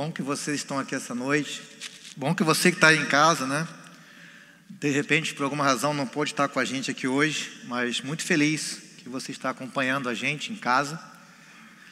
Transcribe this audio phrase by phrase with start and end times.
[0.00, 1.60] Bom que vocês estão aqui essa noite.
[2.16, 3.66] Bom que você que está em casa, né?
[4.70, 8.22] De repente, por alguma razão, não pôde estar com a gente aqui hoje, mas muito
[8.22, 11.02] feliz que você está acompanhando a gente em casa.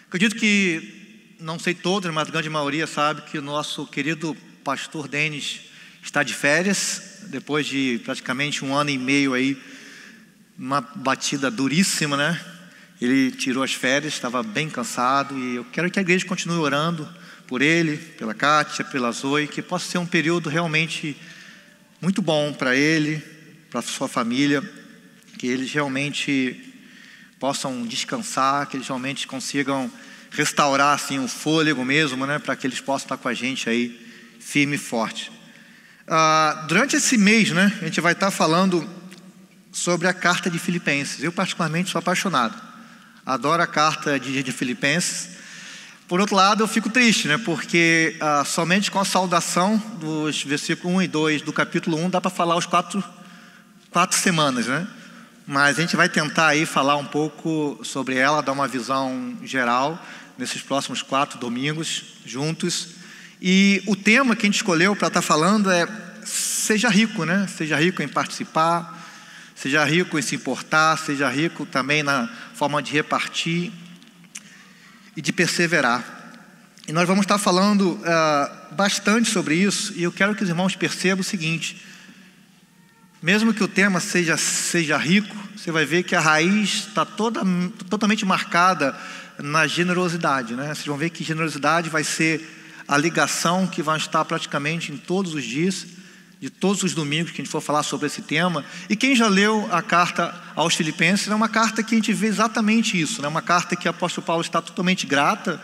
[0.07, 5.09] Acredito que, não sei todos, mas a grande maioria sabe que o nosso querido pastor
[5.09, 5.63] Denis
[6.01, 9.61] está de férias, depois de praticamente um ano e meio aí,
[10.57, 12.41] uma batida duríssima, né?
[13.01, 17.26] Ele tirou as férias, estava bem cansado e eu quero que a igreja continue orando
[17.47, 21.17] por ele, pela Kátia, pela Zoe, que possa ser um período realmente
[22.01, 23.23] muito bom para ele,
[23.71, 24.63] para sua família,
[25.39, 26.75] que eles realmente
[27.39, 29.91] possam descansar, que eles realmente consigam
[30.31, 33.99] restaurar assim o fôlego mesmo, né, para que eles possam estar com a gente aí
[34.41, 35.33] firme e forte.
[36.07, 38.89] Ah, durante esse mês, né, a gente vai estar falando
[39.73, 41.23] sobre a carta de Filipenses.
[41.23, 42.61] Eu particularmente sou apaixonado,
[43.25, 45.37] adoro a carta de, de Filipenses.
[46.09, 47.37] Por outro lado, eu fico triste, né?
[47.37, 52.21] Porque ah, somente com a saudação dos versículos 1 e 2 do capítulo 1 dá
[52.21, 53.03] para falar os quatro,
[53.91, 54.87] quatro semanas, né?
[55.45, 60.01] Mas a gente vai tentar aí falar um pouco sobre ela, dar uma visão geral
[60.39, 62.91] nesses próximos quatro domingos juntos.
[63.43, 65.89] E o tema que a gente escolheu para estar tá falando é
[66.25, 67.49] seja rico, né?
[67.49, 68.97] Seja rico em participar,
[69.57, 73.73] seja rico em se importar, seja rico também na forma de repartir
[75.17, 76.05] e de perseverar.
[76.87, 80.77] E nós vamos estar falando uh, bastante sobre isso, e eu quero que os irmãos
[80.77, 81.83] percebam o seguinte:
[83.21, 87.41] mesmo que o tema seja, seja rico, você vai ver que a raiz está toda,
[87.89, 88.97] totalmente marcada
[89.39, 90.55] na generosidade.
[90.55, 90.75] Né?
[90.75, 92.49] Vocês vão ver que generosidade vai ser
[92.87, 95.87] a ligação que vai estar praticamente em todos os dias,
[96.41, 98.65] de todos os domingos que a gente for falar sobre esse tema.
[98.89, 102.27] E quem já leu a carta aos Filipenses, é uma carta que a gente vê
[102.27, 103.29] exatamente isso, é né?
[103.29, 105.61] uma carta que o apóstolo Paulo está totalmente grata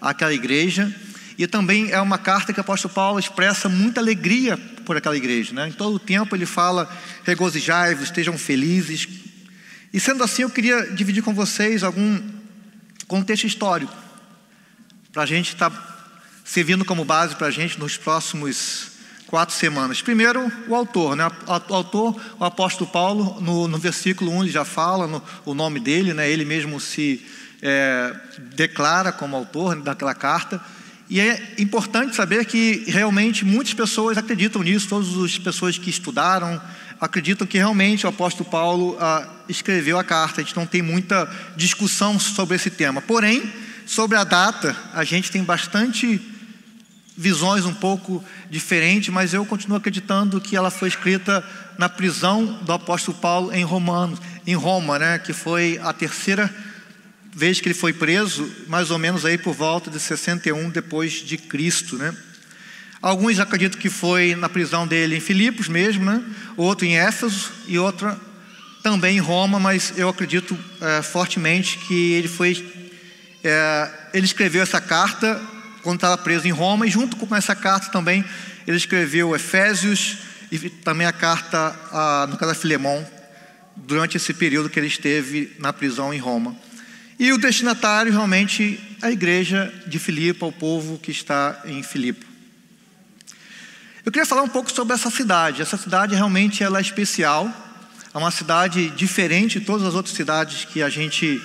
[0.00, 0.94] àquela igreja.
[1.36, 5.52] E também é uma carta que o apóstolo Paulo expressa muita alegria por aquela igreja.
[5.52, 5.68] Né?
[5.68, 6.88] Em todo o tempo ele fala:
[7.24, 9.08] regozijai-vos, estejam felizes.
[9.92, 12.20] E sendo assim, eu queria dividir com vocês algum
[13.06, 13.92] contexto histórico,
[15.12, 16.12] para a gente estar tá
[16.44, 18.93] servindo como base para a gente nos próximos
[19.34, 20.00] quatro semanas.
[20.00, 21.28] Primeiro, o autor, né?
[21.68, 25.80] O autor, o apóstolo Paulo, no, no versículo 1 ele já fala no, o nome
[25.80, 26.30] dele, né?
[26.30, 27.20] Ele mesmo se
[27.60, 28.14] é,
[28.54, 30.60] declara como autor daquela carta.
[31.10, 36.62] E é importante saber que realmente muitas pessoas acreditam nisso, todas as pessoas que estudaram
[37.00, 40.42] acreditam que realmente o apóstolo Paulo ah, escreveu a carta.
[40.42, 43.02] A gente não tem muita discussão sobre esse tema.
[43.02, 43.52] Porém,
[43.84, 46.33] sobre a data, a gente tem bastante
[47.16, 51.44] visões um pouco diferentes, mas eu continuo acreditando que ela foi escrita
[51.78, 56.52] na prisão do apóstolo Paulo em Romano, em Roma, né, que foi a terceira
[57.32, 61.36] vez que ele foi preso, mais ou menos aí por volta de 61 depois de
[61.36, 62.14] Cristo, né?
[63.02, 66.22] Alguns acreditam que foi na prisão dele em Filipos mesmo, né?
[66.56, 68.18] Outro em Éfeso e outra
[68.84, 72.64] também em Roma, mas eu acredito é, fortemente que ele foi,
[73.42, 75.42] é, ele escreveu essa carta
[75.84, 78.24] quando estava preso em Roma, e junto com essa carta também
[78.66, 80.16] ele escreveu Efésios
[80.50, 83.06] e também a carta, a, no caso a Filemão,
[83.76, 86.56] durante esse período que ele esteve na prisão em Roma.
[87.18, 92.26] E o destinatário realmente é a igreja de Filipe, o povo que está em Filipe.
[94.04, 95.62] Eu queria falar um pouco sobre essa cidade.
[95.62, 97.52] Essa cidade realmente ela é especial,
[98.12, 101.40] é uma cidade diferente de todas as outras cidades que a gente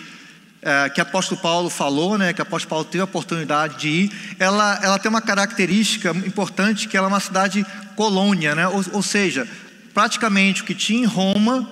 [0.61, 4.79] é, que apóstolo Paulo falou, né, que apóstolo Paulo teve a oportunidade de ir, ela,
[4.83, 9.47] ela tem uma característica importante que ela é uma cidade colônia, né, ou, ou seja,
[9.93, 11.67] praticamente o que tinha em Roma,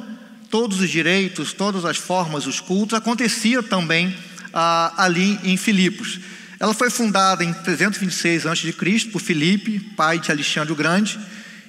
[0.49, 4.15] todos os direitos, todas as formas, os cultos, acontecia também
[4.53, 6.19] ah, ali em Filipos.
[6.59, 8.73] Ela foi fundada em 326 a.C.
[9.11, 11.19] por Filipe, pai de Alexandre o Grande,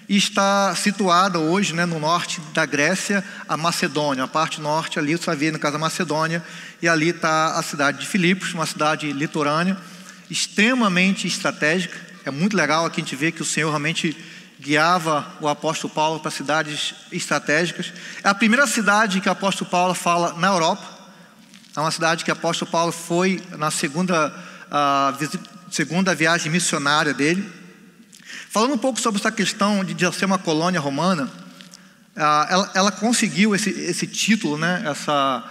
[0.08, 5.16] e está situada hoje né, no norte da Grécia, a Macedônia, a parte norte ali,
[5.16, 6.42] você vai ver no caso da Macedônia,
[6.80, 9.76] e ali está a cidade de Filipos, uma cidade litorânea,
[10.30, 14.16] extremamente estratégica, é muito legal aqui a gente vê que o Senhor realmente
[14.60, 17.92] guiava o apóstolo Paulo para cidades estratégicas.
[18.22, 20.84] É a primeira cidade que o apóstolo Paulo fala na Europa,
[21.76, 24.34] é uma cidade que o apóstolo Paulo foi na segunda
[24.68, 25.38] uh,
[25.70, 27.57] segunda viagem missionária dele.
[28.50, 31.30] Falando um pouco sobre essa questão de, ser uma colônia romana,
[32.16, 35.44] ah, ela, ela, conseguiu esse, esse título, né, essa,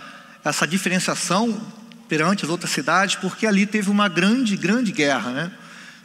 [0.44, 1.62] essa diferenciação
[2.10, 5.30] perante as outras cidades, porque ali teve uma grande, grande guerra.
[5.32, 5.52] Né?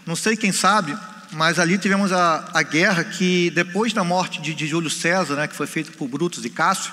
[0.07, 0.97] Não sei quem sabe,
[1.33, 5.49] mas ali tivemos a, a guerra que, depois da morte de, de Júlio César, né,
[5.49, 6.93] que foi feita por Brutus e Cássio,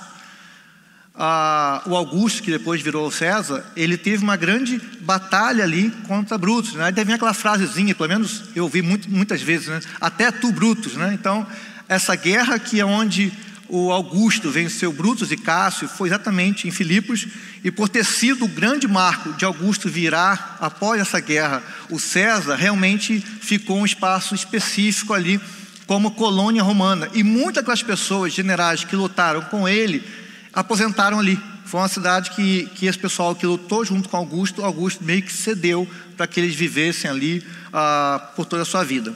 [1.21, 6.75] a, o Augusto, que depois virou César, ele teve uma grande batalha ali contra Brutus.
[6.75, 6.86] Né?
[6.86, 9.81] Aí aquela frasezinha, pelo menos eu ouvi muito, muitas vezes, né?
[10.00, 10.94] até tu, Brutus.
[10.94, 11.12] Né?
[11.13, 11.45] Então,
[11.89, 13.33] essa guerra que é onde
[13.68, 17.27] o Augusto venceu Brutus e Cássio foi exatamente em Filipos,
[17.63, 22.56] e por ter sido o grande marco de Augusto virar após essa guerra, o César
[22.56, 25.39] realmente ficou um espaço específico ali
[25.86, 27.10] como colônia romana.
[27.13, 30.04] E muitas das pessoas, generais que lutaram com ele,
[30.53, 31.39] aposentaram ali.
[31.65, 35.31] Foi uma cidade que, que esse pessoal que lutou junto com Augusto, Augusto meio que
[35.31, 35.87] cedeu
[36.17, 39.13] para que eles vivessem ali ah, por toda a sua vida.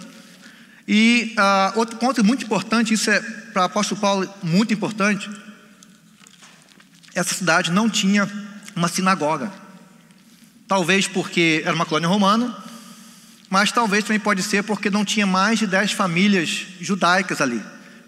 [0.87, 5.29] E ah, outro ponto muito importante, isso é para o apóstolo Paulo muito importante,
[7.15, 8.29] essa cidade não tinha
[8.75, 9.51] uma sinagoga.
[10.67, 12.55] Talvez porque era uma colônia romana,
[13.49, 17.63] mas talvez também pode ser porque não tinha mais de dez famílias judaicas ali.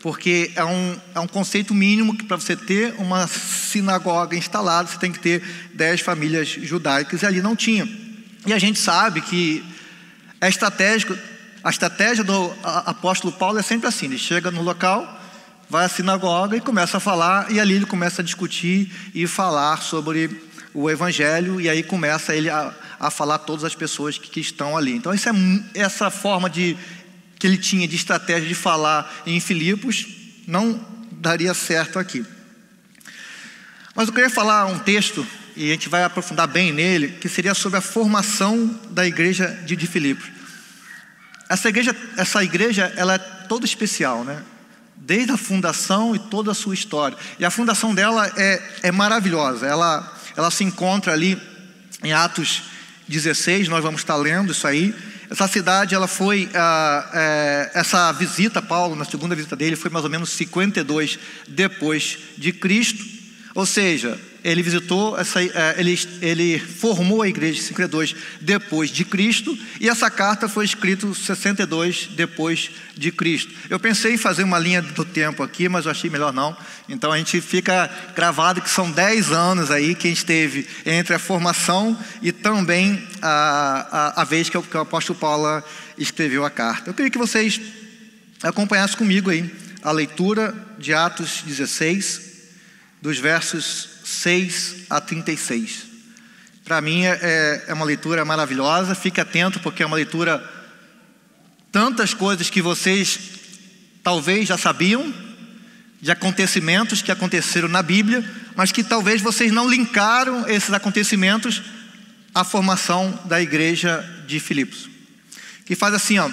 [0.05, 4.99] Porque é um, é um conceito mínimo que para você ter uma sinagoga instalada, você
[4.99, 5.41] tem que ter
[5.73, 7.89] dez famílias judaicas, e ali não tinha.
[8.45, 9.65] E a gente sabe que
[10.39, 11.17] é estratégico
[11.63, 15.19] a estratégia do apóstolo Paulo é sempre assim: ele chega no local,
[15.67, 19.81] vai à sinagoga e começa a falar, e ali ele começa a discutir e falar
[19.81, 20.39] sobre
[20.71, 24.77] o evangelho, e aí começa ele a, a falar todas as pessoas que, que estão
[24.77, 24.91] ali.
[24.91, 25.17] Então, é,
[25.73, 26.77] essa forma de
[27.37, 30.05] que ele tinha de estratégia de falar em Filipos
[30.47, 30.79] não
[31.11, 32.25] daria certo aqui.
[33.95, 37.53] Mas eu queria falar um texto, e a gente vai aprofundar bem nele, que seria
[37.53, 40.29] sobre a formação da igreja de, de Filipos.
[41.47, 44.43] Essa igreja, essa igreja, ela é toda especial, né?
[44.97, 47.17] Desde a fundação e toda a sua história.
[47.37, 49.65] E a fundação dela é, é maravilhosa.
[49.65, 51.39] Ela, ela se encontra ali
[52.03, 52.63] em Atos
[53.07, 53.67] 16.
[53.67, 54.95] Nós vamos estar lendo isso aí.
[55.29, 60.11] Essa cidade, ela foi é, essa visita Paulo na segunda visita dele foi mais ou
[60.11, 63.03] menos 52 depois de Cristo.
[63.53, 69.03] Ou seja, ele visitou, essa, é, ele, ele formou a igreja de 52 depois de
[69.03, 73.51] Cristo, e essa carta foi escrita 62 depois de Cristo.
[73.71, 76.55] Eu pensei em fazer uma linha do tempo aqui, mas eu achei melhor não.
[76.87, 81.15] Então a gente fica gravado que são 10 anos aí que a gente teve entre
[81.15, 85.63] a formação e também a, a, a vez que o, que o apóstolo Paulo
[85.97, 86.91] escreveu a carta.
[86.91, 87.59] Eu queria que vocês
[88.43, 89.51] acompanhassem comigo aí
[89.81, 92.21] a leitura de Atos 16,
[93.01, 95.83] dos versos 6 a 36.
[96.63, 100.43] Para mim é, é, é uma leitura maravilhosa, fique atento, porque é uma leitura,
[101.71, 103.19] tantas coisas que vocês
[104.03, 105.11] talvez já sabiam,
[105.99, 108.23] de acontecimentos que aconteceram na Bíblia,
[108.55, 111.63] mas que talvez vocês não linkaram esses acontecimentos
[112.33, 114.87] à formação da igreja de Filipos.
[115.65, 116.29] Que faz assim, ó.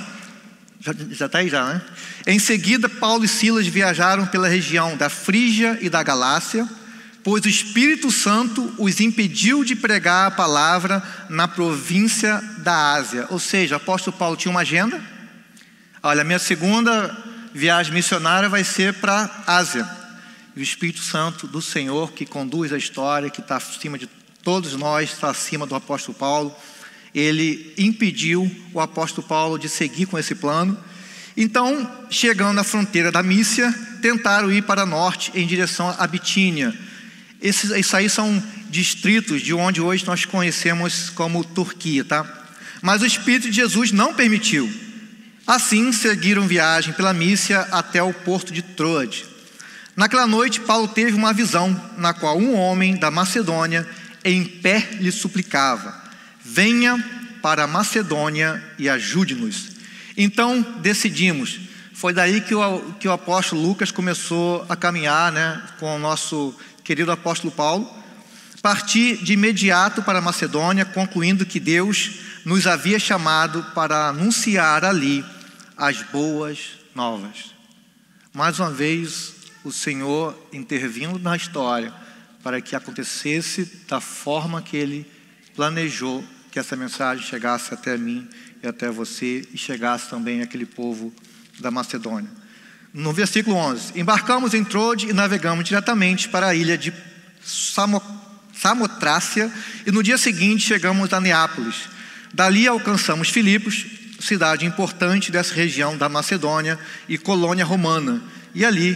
[1.12, 1.80] Já está aí já, né?
[2.26, 6.68] Em seguida, Paulo e Silas viajaram pela região da Frígia e da Galácia
[7.24, 13.26] pois o Espírito Santo os impediu de pregar a palavra na província da Ásia.
[13.30, 15.00] Ou seja, o apóstolo Paulo tinha uma agenda.
[16.02, 17.16] Olha, minha segunda
[17.54, 19.88] viagem missionária vai ser para a Ásia.
[20.56, 24.08] E o Espírito Santo do Senhor, que conduz a história, que está acima de
[24.42, 26.54] todos nós, está acima do apóstolo Paulo,
[27.14, 30.76] ele impediu o apóstolo Paulo de seguir com esse plano.
[31.36, 36.76] Então, chegando à fronteira da Mícia, tentaram ir para norte em direção à Bitínia
[37.42, 42.24] esses, isso aí são distritos de onde hoje nós conhecemos como Turquia, tá?
[42.80, 44.72] Mas o Espírito de Jesus não permitiu.
[45.46, 49.24] Assim, seguiram viagem pela Mícia até o porto de Troade.
[49.96, 53.86] Naquela noite, Paulo teve uma visão, na qual um homem da Macedônia,
[54.24, 55.94] em pé, lhe suplicava:
[56.42, 56.96] Venha
[57.42, 59.72] para a Macedônia e ajude-nos.
[60.16, 61.60] Então decidimos.
[61.92, 66.54] Foi daí que o, que o apóstolo Lucas começou a caminhar né, com o nosso
[66.92, 67.90] querido apóstolo Paulo,
[68.60, 75.24] parti de imediato para Macedônia, concluindo que Deus nos havia chamado para anunciar ali
[75.74, 77.54] as boas novas.
[78.34, 79.32] Mais uma vez,
[79.64, 81.94] o Senhor intervindo na história
[82.42, 85.10] para que acontecesse da forma que Ele
[85.56, 88.28] planejou que essa mensagem chegasse até mim
[88.62, 91.10] e até você e chegasse também àquele povo
[91.58, 92.41] da Macedônia.
[92.92, 96.92] No versículo 11: Embarcamos em Trode e navegamos diretamente para a ilha de
[97.42, 98.02] Samo,
[98.54, 99.50] Samotrácia,
[99.86, 101.88] e no dia seguinte chegamos a Neápolis.
[102.34, 103.86] Dali alcançamos Filipos,
[104.20, 108.22] cidade importante dessa região da Macedônia e colônia romana,
[108.54, 108.94] e ali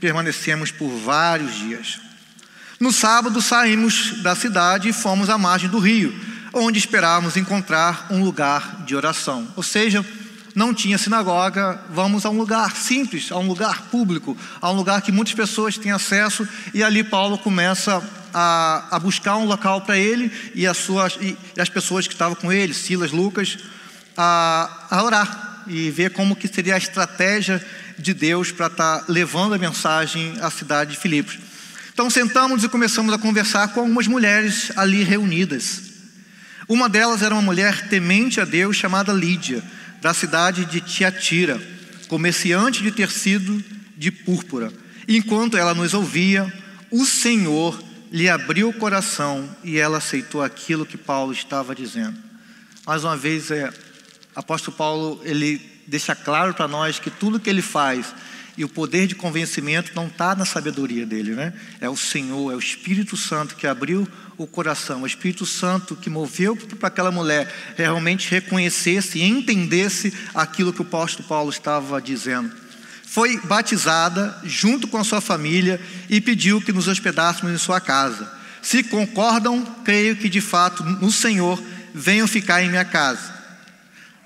[0.00, 2.00] permanecemos por vários dias.
[2.80, 6.18] No sábado saímos da cidade e fomos à margem do rio,
[6.52, 9.46] onde esperávamos encontrar um lugar de oração.
[9.54, 10.04] Ou seja,
[10.54, 15.02] não tinha sinagoga, vamos a um lugar simples, a um lugar público, a um lugar
[15.02, 19.98] que muitas pessoas têm acesso, e ali Paulo começa a, a buscar um local para
[19.98, 23.58] ele e as, suas, e as pessoas que estavam com ele, Silas, Lucas,
[24.16, 27.64] a, a orar e ver como que seria a estratégia
[27.98, 31.38] de Deus para estar tá levando a mensagem à cidade de Filipos.
[31.92, 35.82] Então sentamos e começamos a conversar com algumas mulheres ali reunidas.
[36.68, 39.62] Uma delas era uma mulher temente a Deus chamada Lídia,
[40.04, 41.58] da cidade de Tiatira,
[42.08, 43.64] comerciante de tecido
[43.96, 44.70] de púrpura.
[45.08, 46.52] Enquanto ela nos ouvia,
[46.90, 47.82] o Senhor
[48.12, 52.18] lhe abriu o coração e ela aceitou aquilo que Paulo estava dizendo.
[52.86, 53.72] Mais uma vez, é,
[54.36, 58.14] apóstolo Paulo ele deixa claro para nós que tudo que ele faz
[58.58, 61.54] e o poder de convencimento não está na sabedoria dele, né?
[61.80, 66.10] É o Senhor, é o Espírito Santo que abriu o coração, o Espírito Santo que
[66.10, 72.64] moveu para aquela mulher realmente reconhecesse e entendesse aquilo que o apóstolo Paulo estava dizendo
[73.14, 78.28] foi batizada junto com a sua família e pediu que nos hospedássemos em sua casa.
[78.60, 81.62] Se concordam, creio que de fato no Senhor
[81.94, 83.32] venham ficar em minha casa.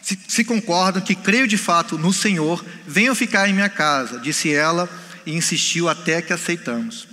[0.01, 4.51] Se, se concordam que creio de fato no Senhor, venham ficar em minha casa, disse
[4.51, 4.89] ela
[5.27, 7.08] e insistiu até que aceitamos.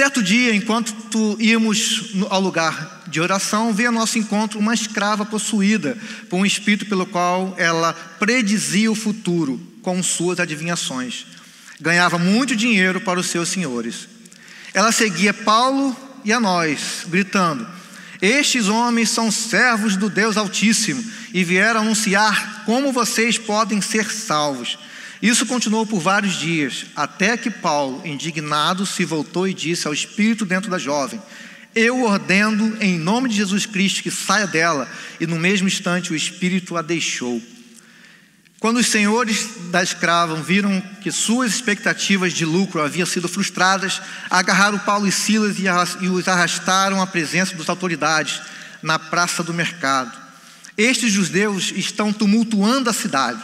[0.00, 5.94] Certo dia, enquanto íamos ao lugar de oração, veio ao nosso encontro uma escrava possuída
[6.30, 11.26] por um espírito pelo qual ela predizia o futuro com suas adivinhações.
[11.78, 14.08] Ganhava muito dinheiro para os seus senhores.
[14.72, 17.68] Ela seguia Paulo e a nós, gritando:
[18.22, 21.04] Estes homens são servos do Deus Altíssimo
[21.34, 24.78] e vieram anunciar como vocês podem ser salvos.
[25.22, 30.46] Isso continuou por vários dias, até que Paulo, indignado, se voltou e disse ao espírito
[30.46, 31.20] dentro da jovem:
[31.74, 34.88] Eu ordeno em nome de Jesus Cristo que saia dela,
[35.20, 37.42] e no mesmo instante o espírito a deixou.
[38.60, 44.78] Quando os senhores da escrava viram que suas expectativas de lucro haviam sido frustradas, agarraram
[44.78, 48.40] Paulo e Silas e os arrastaram à presença das autoridades
[48.82, 50.12] na praça do mercado.
[50.76, 53.42] Estes judeus estão tumultuando a cidade,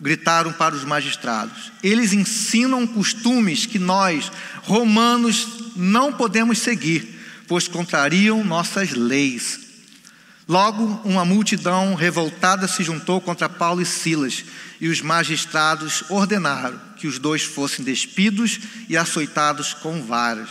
[0.00, 1.70] gritaram para os magistrados.
[1.82, 4.30] Eles ensinam costumes que nós,
[4.62, 9.60] romanos, não podemos seguir, pois contrariam nossas leis.
[10.48, 14.44] Logo, uma multidão revoltada se juntou contra Paulo e Silas,
[14.80, 20.48] e os magistrados ordenaram que os dois fossem despidos e açoitados com varas.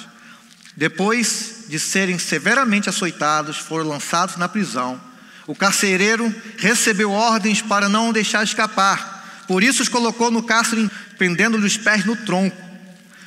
[0.77, 5.01] Depois de serem severamente açoitados, foram lançados na prisão.
[5.45, 9.18] O carcereiro recebeu ordens para não deixar escapar,
[9.49, 10.87] por isso os colocou no cárcere,
[11.17, 12.55] prendendo-lhe os pés no tronco.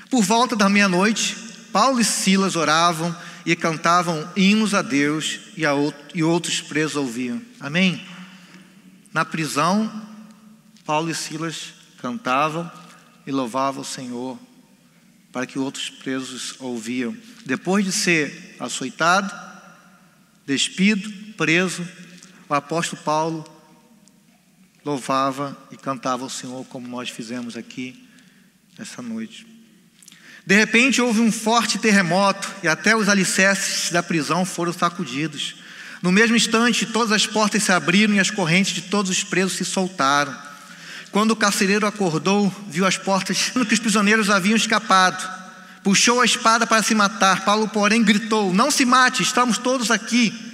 [0.09, 1.37] Por volta da meia-noite,
[1.73, 3.13] Paulo e Silas oravam
[3.45, 7.43] e cantavam hinos a Deus e, a outro, e outros presos ouviam.
[7.59, 8.07] Amém?
[9.13, 9.91] Na prisão,
[10.85, 12.71] Paulo e Silas cantavam
[13.27, 14.39] e louvavam o Senhor
[15.33, 17.17] para que outros presos ouviam.
[17.45, 19.35] Depois de ser açoitado,
[20.47, 21.85] despido, preso,
[22.49, 23.52] o apóstolo Paulo
[24.85, 28.09] louvava e cantava o Senhor como nós fizemos aqui
[28.79, 29.47] essa noite.
[30.45, 35.57] De repente houve um forte terremoto e até os alicerces da prisão foram sacudidos.
[36.03, 39.53] No mesmo instante, todas as portas se abriram e as correntes de todos os presos
[39.53, 40.37] se soltaram.
[41.13, 45.23] Quando o carcereiro acordou, viu as portas que os prisioneiros haviam escapado.
[45.85, 47.45] Puxou a espada para se matar.
[47.45, 50.52] Paulo, porém, gritou: Não se mate, estamos todos aqui.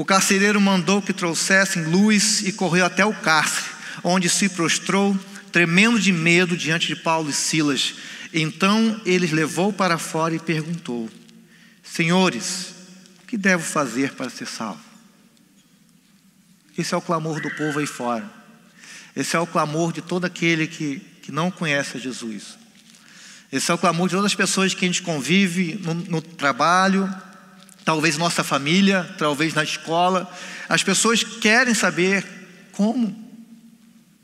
[0.00, 3.66] O carcereiro mandou que trouxessem luz e correu até o cárcere,
[4.02, 5.14] onde se prostrou,
[5.52, 7.96] tremendo de medo diante de Paulo e Silas.
[8.32, 11.06] Então ele levou para fora e perguntou:
[11.82, 12.72] Senhores,
[13.22, 14.80] o que devo fazer para ser salvo?
[16.78, 18.24] Esse é o clamor do povo aí fora.
[19.14, 22.56] Esse é o clamor de todo aquele que, que não conhece a Jesus.
[23.52, 27.14] Esse é o clamor de todas as pessoas que a gente convive no, no trabalho,
[27.90, 30.32] talvez nossa família, talvez na escola.
[30.68, 32.24] As pessoas querem saber
[32.70, 33.12] como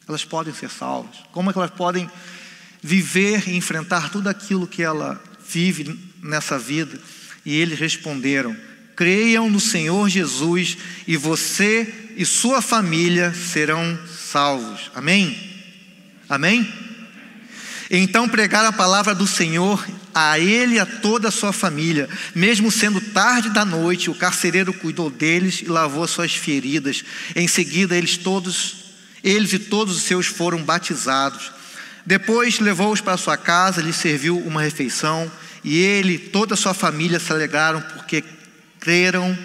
[0.07, 2.09] elas podem ser salvas, como elas podem
[2.81, 6.97] viver e enfrentar tudo aquilo que ela vive nessa vida.
[7.45, 8.57] E eles responderam:
[8.95, 14.93] creiam no Senhor Jesus e você e sua família serão salvos.
[14.95, 15.37] Amém?
[16.29, 16.73] Amém?
[17.90, 22.09] Então pregaram a palavra do Senhor a ele e a toda a sua família.
[22.35, 27.05] Mesmo sendo tarde da noite, o carcereiro cuidou deles e lavou suas feridas.
[27.35, 28.76] Em seguida, eles todos,
[29.23, 31.52] eles e todos os seus foram batizados.
[32.05, 35.31] Depois levou-os para sua casa, lhes serviu uma refeição,
[35.62, 38.25] e ele e toda a sua família se alegraram porque
[38.81, 39.37] creram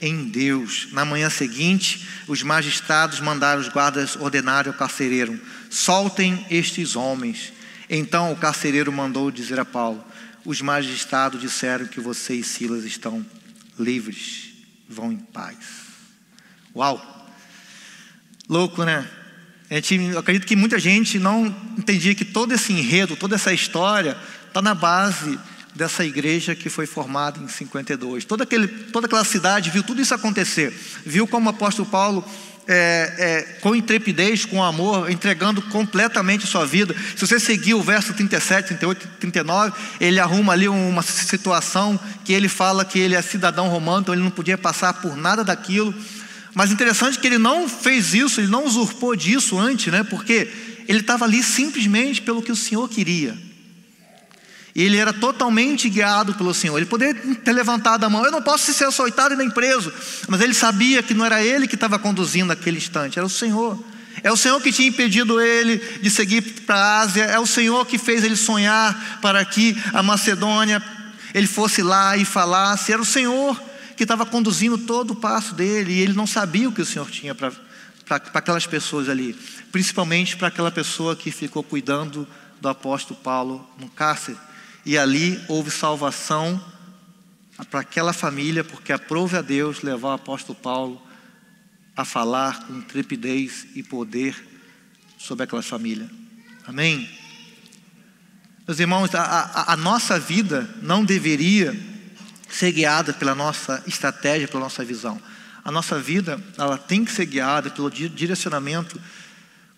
[0.00, 0.88] em Deus.
[0.92, 5.38] Na manhã seguinte, os magistrados mandaram os guardas ordenarem ao carcereiro:
[5.70, 7.52] soltem estes homens.
[7.88, 10.04] Então o carcereiro mandou dizer a Paulo:
[10.44, 13.24] Os magistrados disseram que você e Silas estão
[13.78, 14.52] livres,
[14.88, 15.56] vão em paz.
[16.74, 17.14] Uau!
[18.48, 19.08] Louco, né?
[19.68, 23.52] A gente, eu acredito que muita gente não entendia que todo esse enredo, toda essa
[23.52, 24.16] história,
[24.46, 25.38] está na base
[25.74, 28.24] dessa igreja que foi formada em 52.
[28.24, 30.72] Toda, aquele, toda aquela cidade viu tudo isso acontecer,
[31.04, 32.24] viu como o apóstolo Paulo,
[32.68, 36.94] é, é, com intrepidez, com amor, entregando completamente sua vida.
[37.14, 42.48] Se você seguir o verso 37, 38, 39, ele arruma ali uma situação que ele
[42.48, 45.94] fala que ele é cidadão romano, então ele não podia passar por nada daquilo.
[46.54, 50.02] Mas interessante que ele não fez isso, ele não usurpou disso antes, né?
[50.02, 50.48] Porque
[50.88, 53.45] ele estava ali simplesmente pelo que o Senhor queria.
[54.76, 56.76] E ele era totalmente guiado pelo Senhor.
[56.76, 59.90] Ele poderia ter levantado a mão, eu não posso ser açoitado e nem preso.
[60.28, 63.82] Mas ele sabia que não era ele que estava conduzindo aquele instante, era o Senhor.
[64.22, 67.86] É o Senhor que tinha impedido ele de seguir para a Ásia, é o Senhor
[67.86, 70.82] que fez ele sonhar para que a Macedônia
[71.32, 73.58] ele fosse lá e falasse, era o Senhor
[73.96, 77.10] que estava conduzindo todo o passo dele, e ele não sabia o que o Senhor
[77.10, 77.50] tinha para
[78.34, 79.34] aquelas pessoas ali,
[79.72, 82.28] principalmente para aquela pessoa que ficou cuidando
[82.60, 84.36] do apóstolo Paulo no cárcere
[84.86, 86.64] e ali houve salvação
[87.68, 91.02] para aquela família, porque aprove a Deus levar o apóstolo Paulo
[91.96, 94.36] a falar com trepidez e poder
[95.18, 96.08] sobre aquela família.
[96.68, 97.10] Amém?
[98.64, 101.74] Meus irmãos, a, a, a, nossa vida não deveria
[102.48, 105.20] ser guiada pela nossa estratégia, pela nossa visão.
[105.64, 109.00] A nossa vida, ela tem que ser guiada pelo direcionamento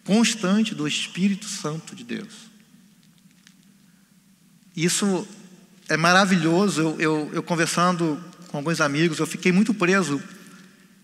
[0.04, 2.47] constante do Espírito Santo de Deus.
[4.78, 5.26] Isso
[5.88, 6.80] é maravilhoso.
[6.80, 10.22] Eu, eu, eu, conversando com alguns amigos, eu fiquei muito preso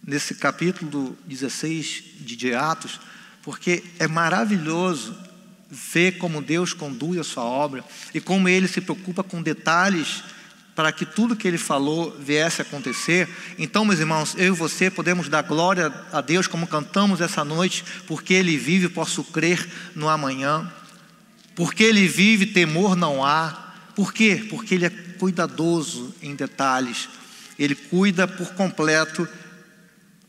[0.07, 3.01] nesse capítulo 16 de Atos,
[3.43, 5.19] porque é maravilhoso
[5.69, 7.85] ver como Deus conduz a sua obra
[8.15, 10.23] e como ele se preocupa com detalhes
[10.77, 13.29] para que tudo que ele falou viesse a acontecer.
[13.59, 17.85] Então, meus irmãos, eu e você podemos dar glória a Deus como cantamos essa noite,
[18.07, 20.73] porque ele vive, posso crer no amanhã.
[21.57, 23.64] Porque ele vive, temor não há.
[23.95, 24.47] Por quê?
[24.51, 27.09] Porque ele é cuidadoso em detalhes.
[27.59, 29.29] Ele cuida por completo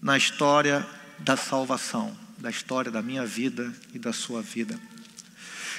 [0.02, 0.86] na história
[1.20, 4.80] da salvação, da história da minha vida e da sua vida.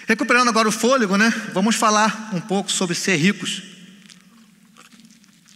[0.07, 1.33] Recuperando agora o fôlego, né?
[1.53, 3.63] Vamos falar um pouco sobre ser ricos.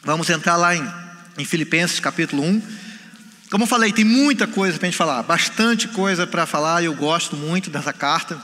[0.04, 0.88] Vamos entrar lá em,
[1.38, 2.62] em Filipenses capítulo 1.
[3.50, 6.82] Como eu falei, tem muita coisa para a gente falar, bastante coisa para falar.
[6.84, 8.40] Eu gosto muito dessa carta.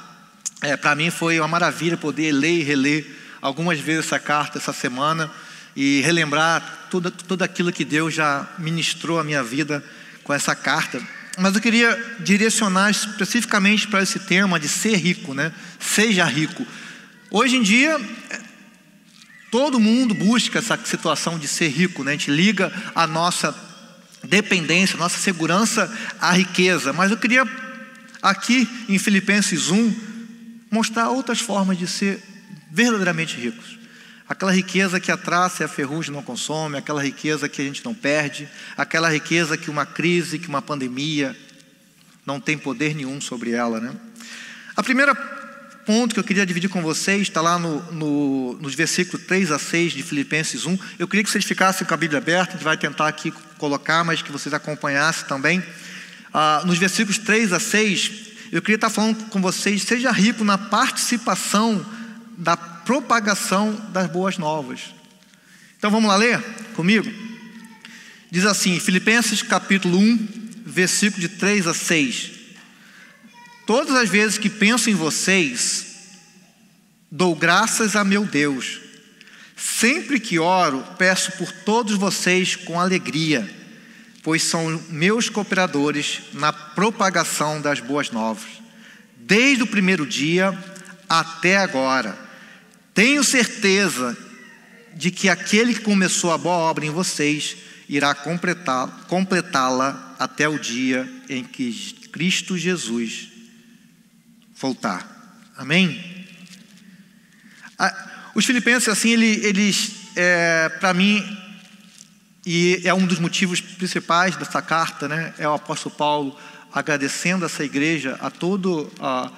[0.60, 3.15] É, para mim foi uma maravilha poder ler e reler
[3.46, 5.30] algumas vezes essa carta essa semana
[5.76, 9.84] e relembrar tudo, tudo aquilo que Deus já ministrou a minha vida
[10.24, 11.00] com essa carta.
[11.38, 15.52] Mas eu queria direcionar especificamente para esse tema de ser rico, né?
[15.78, 16.66] Seja rico.
[17.30, 18.00] Hoje em dia,
[19.48, 22.12] todo mundo busca essa situação de ser rico, né?
[22.12, 23.54] A gente liga a nossa
[24.24, 26.92] dependência, a nossa segurança à riqueza.
[26.92, 27.44] Mas eu queria
[28.20, 29.94] aqui em Filipenses 1
[30.68, 32.35] mostrar outras formas de ser
[32.70, 33.78] verdadeiramente ricos.
[34.28, 37.84] Aquela riqueza que a traça e a ferrugem não consomem, aquela riqueza que a gente
[37.84, 41.36] não perde, aquela riqueza que uma crise, que uma pandemia
[42.24, 43.80] não tem poder nenhum sobre ela.
[43.80, 43.94] Né?
[44.76, 45.14] A primeira
[45.86, 49.58] ponto que eu queria dividir com vocês está lá no, no, nos versículos 3 a
[49.58, 50.76] 6 de Filipenses 1.
[50.98, 54.02] Eu queria que vocês ficassem com a Bíblia aberta, a gente vai tentar aqui colocar,
[54.02, 55.62] mas que vocês acompanhassem também.
[56.34, 58.12] Ah, nos versículos 3 a 6,
[58.50, 61.86] eu queria estar falando com vocês, seja rico na participação
[62.36, 64.94] da propagação das boas novas.
[65.78, 66.40] Então vamos lá ler
[66.74, 67.10] comigo?
[68.30, 70.28] Diz assim, Filipenses capítulo 1,
[70.66, 72.32] versículo de 3 a 6.
[73.66, 75.86] Todas as vezes que penso em vocês,
[77.10, 78.80] dou graças a meu Deus.
[79.56, 83.48] Sempre que oro, peço por todos vocês com alegria,
[84.22, 88.44] pois são meus cooperadores na propagação das boas novas.
[89.16, 90.56] Desde o primeiro dia
[91.08, 92.25] até agora
[92.96, 94.16] tenho certeza
[94.94, 97.54] de que aquele que começou a boa obra em vocês
[97.90, 103.28] irá completá-la até o dia em que Cristo Jesus
[104.58, 105.44] voltar.
[105.58, 106.26] Amém?
[108.34, 111.22] Os filipenses, assim, eles, é, para mim,
[112.46, 115.34] e é um dos motivos principais dessa carta, né?
[115.36, 116.34] É o apóstolo Paulo
[116.72, 119.30] agradecendo essa igreja a toda a,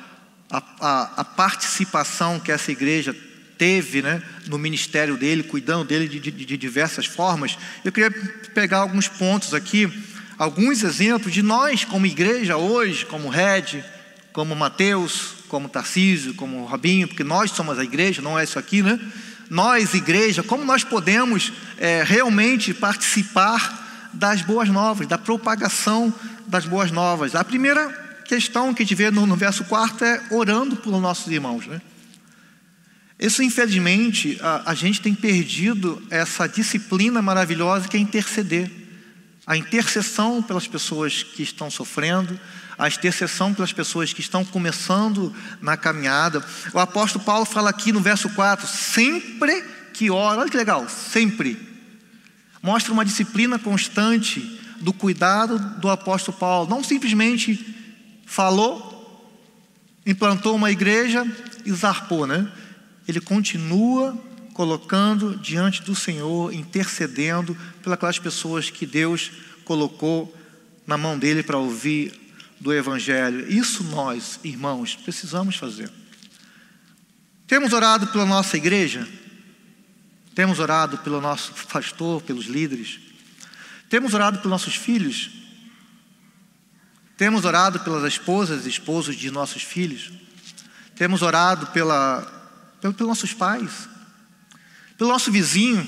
[0.48, 3.16] a, a, participação que essa igreja
[3.58, 7.58] teve né, no ministério dele, cuidando dele de, de, de diversas formas.
[7.84, 8.10] Eu queria
[8.54, 9.92] pegar alguns pontos aqui,
[10.38, 13.82] alguns exemplos de nós como igreja hoje, como Red,
[14.32, 18.82] como Mateus, como Tarcísio, como Robinho, porque nós somos a igreja, não é isso aqui,
[18.82, 18.98] né?
[19.50, 26.14] Nós, igreja, como nós podemos é, realmente participar das boas novas, da propagação
[26.46, 27.34] das boas novas.
[27.34, 27.88] A primeira
[28.26, 31.66] questão que a gente vê no, no verso 4 é orando pelos nossos irmãos.
[31.66, 31.80] Né?
[33.18, 38.70] Isso, infelizmente, a, a gente tem perdido essa disciplina maravilhosa que é interceder.
[39.44, 42.38] A intercessão pelas pessoas que estão sofrendo,
[42.78, 46.44] a intercessão pelas pessoas que estão começando na caminhada.
[46.72, 51.58] O apóstolo Paulo fala aqui no verso 4: sempre que ora, olha que legal, sempre.
[52.62, 56.70] Mostra uma disciplina constante do cuidado do apóstolo Paulo.
[56.70, 57.74] Não simplesmente
[58.26, 59.34] falou,
[60.06, 61.26] implantou uma igreja
[61.64, 62.48] e zarpou, né?
[63.08, 64.16] Ele continua
[64.52, 69.30] colocando diante do Senhor, intercedendo pelas pessoas que Deus
[69.64, 70.34] colocou
[70.86, 72.12] na mão dele para ouvir
[72.60, 73.50] do Evangelho.
[73.50, 75.90] Isso nós, irmãos, precisamos fazer.
[77.46, 79.08] Temos orado pela nossa igreja,
[80.34, 83.00] temos orado pelo nosso pastor, pelos líderes,
[83.88, 85.30] temos orado pelos nossos filhos?
[87.16, 90.12] Temos orado pelas esposas e esposos de nossos filhos?
[90.94, 92.37] Temos orado pela,
[92.80, 93.88] pelos nossos pais?
[94.96, 95.86] Pelo nosso vizinho?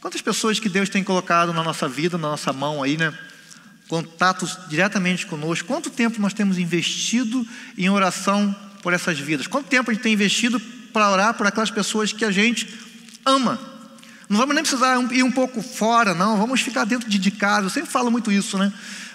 [0.00, 3.16] Quantas pessoas que Deus tem colocado na nossa vida, na nossa mão aí, né?
[3.88, 5.66] Contatos diretamente conosco.
[5.66, 9.46] Quanto tempo nós temos investido em oração por essas vidas?
[9.46, 10.60] Quanto tempo a gente tem investido
[10.92, 12.68] para orar por aquelas pessoas que a gente
[13.24, 13.58] ama?
[14.28, 16.36] Não vamos nem precisar ir um pouco fora, não.
[16.36, 17.66] Vamos ficar dentro de casa.
[17.66, 18.72] Eu sempre falo muito isso, né?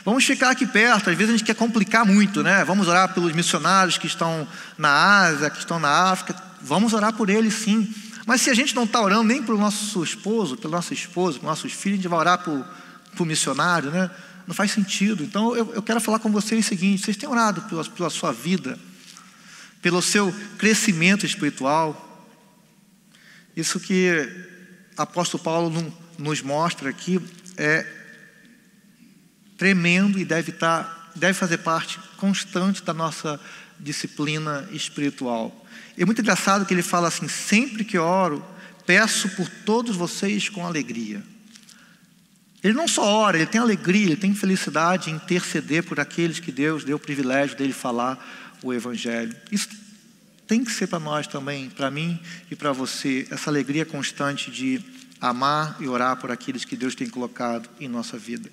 [0.09, 1.11] Vamos ficar aqui perto.
[1.11, 2.65] Às vezes a gente quer complicar muito, né?
[2.65, 6.35] Vamos orar pelos missionários que estão na Ásia, que estão na África.
[6.63, 7.93] Vamos orar por eles, sim.
[8.25, 11.47] Mas se a gente não está orando nem pelo nosso esposo, pelo nosso esposo, pelos
[11.47, 12.51] nossos filhos, a gente vai orar para
[13.19, 14.09] o missionário, né?
[14.47, 15.23] Não faz sentido.
[15.23, 18.31] Então eu, eu, quero falar com vocês o seguinte: vocês têm orado pela, pela sua
[18.31, 18.79] vida,
[19.79, 22.27] pelo seu crescimento espiritual.
[23.55, 24.27] Isso que
[24.97, 27.21] apóstolo Paulo nos mostra aqui
[27.55, 27.98] é
[29.59, 33.39] tremendo e deve estar, tá, deve fazer parte constante da nossa
[33.79, 35.65] disciplina espiritual.
[35.97, 38.43] É muito engraçado que ele fala assim: sempre que oro,
[38.87, 41.21] peço por todos vocês com alegria.
[42.63, 46.51] Ele não só ora, ele tem alegria, ele tem felicidade em interceder por aqueles que
[46.51, 48.17] Deus deu o privilégio dele falar
[48.61, 49.35] o Evangelho.
[49.51, 49.69] Isso
[50.47, 52.19] tem que ser para nós também, para mim
[52.49, 54.81] e para você, essa alegria constante de
[55.21, 58.49] amar e orar por aqueles que Deus tem colocado em nossa vida.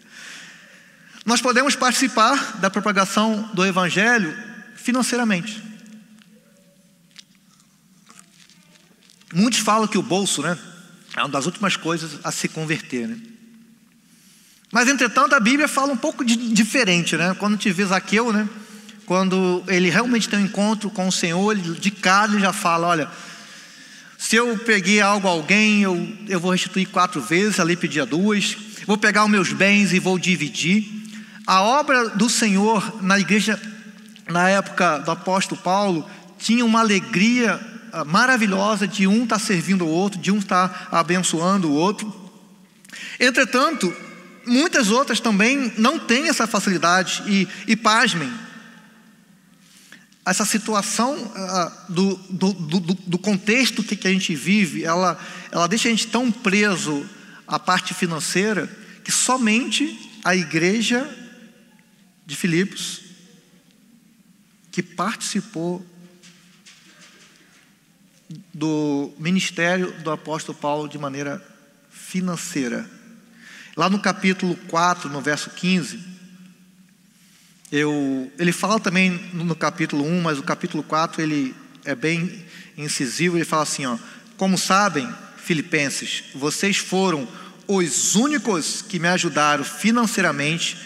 [1.27, 4.35] Nós podemos participar da propagação do Evangelho
[4.77, 5.63] financeiramente.
[9.35, 10.57] Muitos falam que o bolso, né,
[11.15, 13.19] é uma das últimas coisas a se converter, né?
[14.73, 17.35] Mas entretanto a Bíblia fala um pouco de, diferente, né?
[17.35, 18.49] Quando te vê Zaqueu, né?
[19.07, 23.09] quando ele realmente tem um encontro com o Senhor, de cara ele já fala: olha,
[24.19, 28.57] se eu peguei algo a alguém, eu, eu vou restituir quatro vezes, ali pedia duas,
[28.85, 31.06] vou pegar os meus bens e vou dividir.
[31.47, 33.61] A obra do Senhor na igreja,
[34.29, 36.05] na época do apóstolo Paulo,
[36.39, 37.61] tinha uma alegria
[37.93, 42.13] ah, maravilhosa de um estar servindo o outro, de um estar abençoando o outro.
[43.21, 43.95] Entretanto,
[44.45, 48.33] muitas outras também não têm essa facilidade, e, e pasmem,
[50.25, 55.17] essa situação uh, do, do, do, do, contexto que, que a gente vive, ela,
[55.53, 57.09] ela deixa a gente tão preso
[57.47, 58.69] à parte financeira
[59.05, 61.09] que somente a igreja
[62.27, 63.03] de Filipos,
[64.73, 65.87] que participou
[68.53, 71.43] do ministério do apóstolo Paulo de maneira
[71.89, 72.91] financeira.
[73.77, 76.17] Lá no capítulo 4, no verso 15,
[77.71, 82.45] eu, ele fala também no capítulo 1, mas o capítulo 4 ele é bem
[82.77, 83.37] incisivo.
[83.37, 83.99] Ele fala assim: ó,
[84.37, 87.29] Como sabem, Filipenses, vocês foram
[87.69, 90.77] os únicos que me ajudaram financeiramente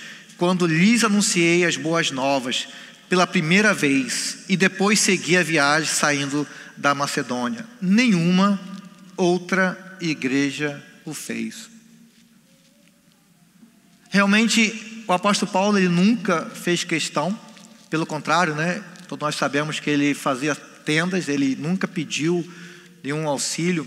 [0.41, 2.67] quando lhes anunciei as boas novas
[3.11, 6.47] pela primeira vez e depois segui a viagem saindo
[6.79, 7.67] da Macedônia.
[7.79, 8.59] Nenhuma
[9.19, 11.69] outra igreja o fez.
[14.09, 17.39] Realmente o apóstolo Paulo ele nunca fez questão,
[17.91, 18.83] pelo contrário, né?
[19.09, 22.51] Todos nós sabemos que ele fazia tendas, ele nunca pediu
[23.05, 23.87] nenhum auxílio.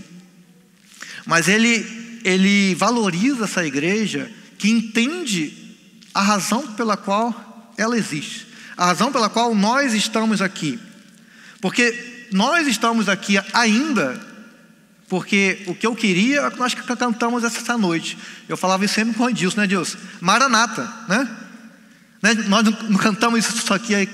[1.26, 5.63] Mas ele, ele valoriza essa igreja que entende
[6.14, 8.48] a razão pela qual ela existe,
[8.78, 10.80] a razão pela qual nós estamos aqui.
[11.62, 14.34] Porque nós estamos aqui ainda
[15.14, 18.18] porque o que eu queria é que nós cantamos essa noite.
[18.50, 19.96] Eu falava isso sempre com o né, Deus?
[20.20, 21.30] Maranata, né?
[22.20, 22.34] né?
[22.48, 24.10] Nós não cantamos isso aqui aí.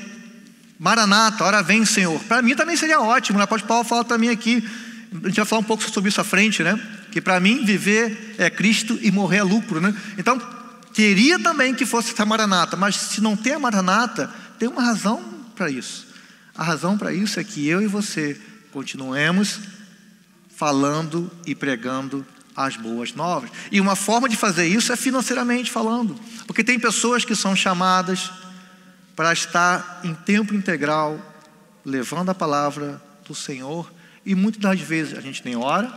[0.78, 2.20] Maranata, hora vem, Senhor.
[2.26, 3.46] Para mim também seria ótimo, né?
[3.46, 4.62] Pode Paulo falar também aqui.
[5.24, 6.78] A gente vai falar um pouco sobre isso à frente, né?
[7.14, 9.96] Que para mim viver é Cristo e morrer é lucro, né?
[10.18, 10.38] Então,
[10.94, 15.24] queria também que fosse essa Maranata, mas se não tem a Maranata, tem uma razão
[15.56, 16.08] para isso.
[16.56, 18.40] A razão para isso é que eu e você
[18.72, 19.60] continuemos
[20.56, 22.26] falando e pregando
[22.56, 23.50] as boas novas.
[23.72, 28.30] E uma forma de fazer isso é financeiramente falando, porque tem pessoas que são chamadas
[29.16, 31.20] para estar em tempo integral
[31.86, 33.90] levando a palavra do Senhor,
[34.26, 35.92] e muitas das vezes a gente nem ora,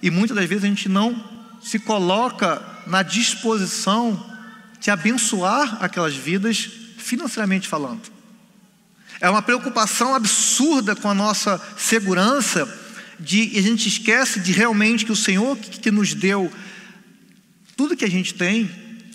[0.00, 1.22] e muitas das vezes a gente não
[1.62, 4.33] se coloca na disposição
[4.84, 6.68] de abençoar aquelas vidas
[6.98, 8.02] financeiramente falando.
[9.18, 12.68] É uma preocupação absurda com a nossa segurança
[13.18, 16.52] de, a gente esquece de realmente que o Senhor que, que nos deu
[17.74, 18.70] tudo que a gente tem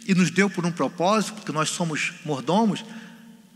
[0.07, 2.83] e nos deu por um propósito, porque nós somos mordomos,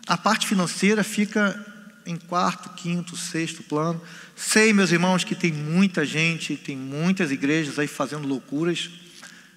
[0.06, 1.66] a parte financeira fica
[2.06, 4.00] em quarto, quinto, sexto plano.
[4.36, 8.92] Sei, meus irmãos, que tem muita gente, tem muitas igrejas aí fazendo loucuras.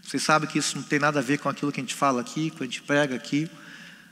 [0.07, 2.21] Vocês sabem que isso não tem nada a ver com aquilo que a gente fala
[2.21, 3.51] aqui, que a gente prega aqui.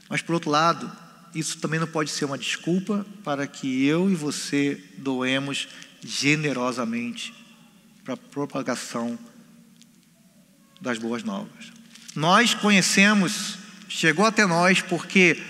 [0.09, 0.91] Mas, por outro lado,
[1.33, 5.69] isso também não pode ser uma desculpa para que eu e você doemos
[6.03, 7.33] generosamente
[8.03, 9.17] para a propagação
[10.81, 11.73] das boas novas.
[12.17, 13.57] Nós conhecemos,
[13.89, 15.41] chegou até nós porque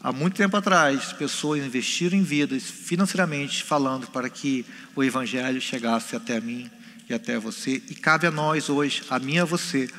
[0.00, 4.64] há muito tempo atrás pessoas investiram em vidas financeiramente falando para que
[4.96, 6.70] o evangelho chegasse até mim
[7.10, 9.90] e até você e cabe a nós hoje, a mim e a você,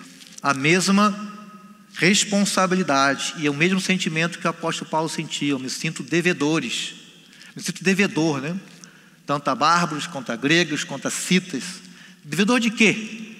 [0.41, 1.39] a mesma
[1.95, 6.93] responsabilidade e o mesmo sentimento que o apóstolo Paulo sentia, eu me sinto devedores.
[7.53, 8.57] Me sinto devedor, né?
[9.25, 11.63] tanto a bárbaros quanto a gregos, quanto a citas.
[12.23, 13.35] Devedor de quê?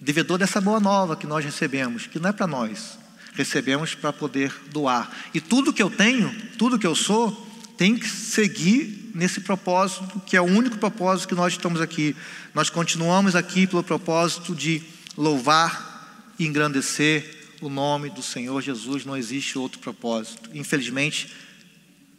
[0.00, 2.98] Devedor dessa boa nova que nós recebemos, que não é para nós,
[3.34, 5.10] recebemos para poder doar.
[5.34, 10.36] E tudo que eu tenho, tudo que eu sou, tem que seguir nesse propósito, que
[10.36, 12.14] é o único propósito que nós estamos aqui.
[12.58, 14.82] Nós continuamos aqui pelo propósito de
[15.16, 20.50] louvar e engrandecer o nome do Senhor Jesus, não existe outro propósito.
[20.52, 21.32] Infelizmente,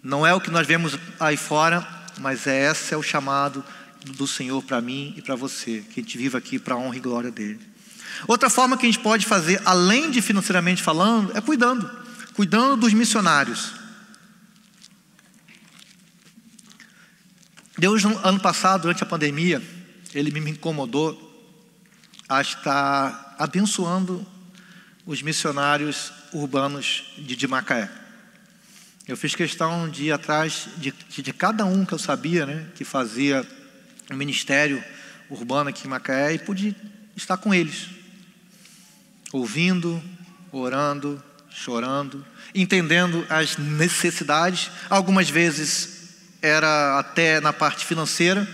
[0.02, 1.86] não é o que nós vemos aí fora,
[2.19, 3.62] mas é esse é o chamado
[4.06, 6.95] do Senhor para mim e para você, que a gente viva aqui para a honra
[6.95, 7.60] e glória dele.
[8.25, 11.91] Outra forma que a gente pode fazer, além de financeiramente falando, é cuidando,
[12.34, 13.73] cuidando dos missionários.
[17.78, 19.62] Deus, ano passado, durante a pandemia,
[20.19, 21.27] ele me incomodou
[22.27, 24.25] a estar abençoando
[25.05, 27.89] os missionários urbanos de, de Macaé.
[29.08, 32.84] Eu fiz questão de ir atrás de, de, cada um que eu sabia, né, que
[32.84, 33.47] fazia
[34.12, 34.84] um ministério
[35.29, 36.75] urbano aqui em Macaé e pude
[37.15, 37.88] estar com eles,
[39.32, 40.01] ouvindo,
[40.51, 44.69] orando, chorando, entendendo as necessidades.
[44.89, 45.99] Algumas vezes
[46.41, 48.47] era até na parte financeira,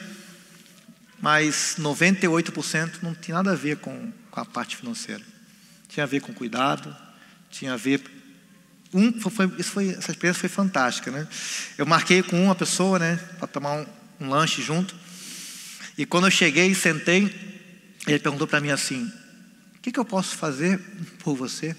[1.21, 5.23] mas 98% não tinha nada a ver com, com a parte financeira.
[5.87, 6.95] Tinha a ver com cuidado,
[7.49, 8.01] tinha a ver
[8.95, 11.27] um, foi, isso foi, essa experiência foi fantástica, né?
[11.77, 13.85] Eu marquei com uma pessoa, né, para tomar um,
[14.21, 14.95] um, lanche junto.
[15.97, 17.23] E quando eu cheguei e sentei,
[18.07, 19.11] ele perguntou para mim assim:
[19.75, 20.79] "O que, que eu posso fazer
[21.19, 21.75] por você?"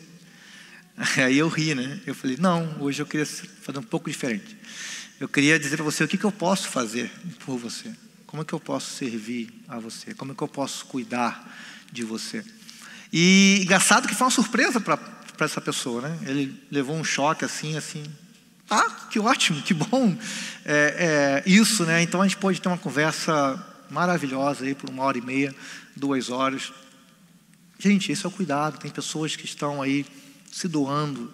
[1.17, 2.01] Aí eu ri, né?
[2.07, 4.55] Eu falei: "Não, hoje eu queria fazer um pouco diferente.
[5.19, 7.11] Eu queria dizer para você o que, que eu posso fazer
[7.47, 7.91] por você.
[8.27, 10.15] Como é que eu posso servir a você?
[10.15, 11.57] Como é que eu posso cuidar
[11.91, 12.45] de você?"
[13.13, 14.99] E engraçado que foi uma surpresa para
[15.41, 16.19] essa pessoa, né?
[16.23, 18.05] Ele levou um choque assim, assim.
[18.69, 20.17] Ah, que ótimo, que bom.
[20.65, 22.03] É, é, isso, né?
[22.03, 25.55] Então a gente pode ter uma conversa maravilhosa aí por uma hora e meia,
[25.95, 26.73] duas horas.
[27.79, 28.79] Gente, esse é o cuidado.
[28.79, 30.05] Tem pessoas que estão aí
[30.51, 31.33] se doando.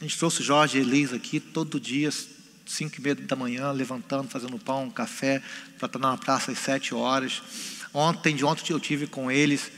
[0.00, 2.10] A gente trouxe Jorge e Elisa aqui todo dia,
[2.70, 5.42] cinco e meia da manhã, levantando, fazendo pão, café,
[5.78, 7.42] para estar na praça às sete horas.
[7.92, 9.70] Ontem, de ontem eu tive com eles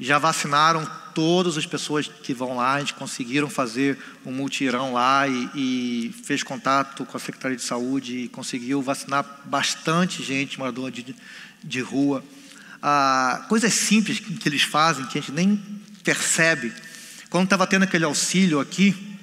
[0.00, 5.28] já vacinaram todas as pessoas que vão lá, a gente conseguiram fazer um multirão lá
[5.28, 10.90] e, e fez contato com a Secretaria de Saúde e conseguiu vacinar bastante gente, morador
[10.90, 11.14] de,
[11.62, 12.24] de rua.
[12.82, 15.62] Ah, coisas simples que, que eles fazem que a gente nem
[16.02, 16.72] percebe.
[17.28, 19.18] Quando estava tendo aquele auxílio aqui,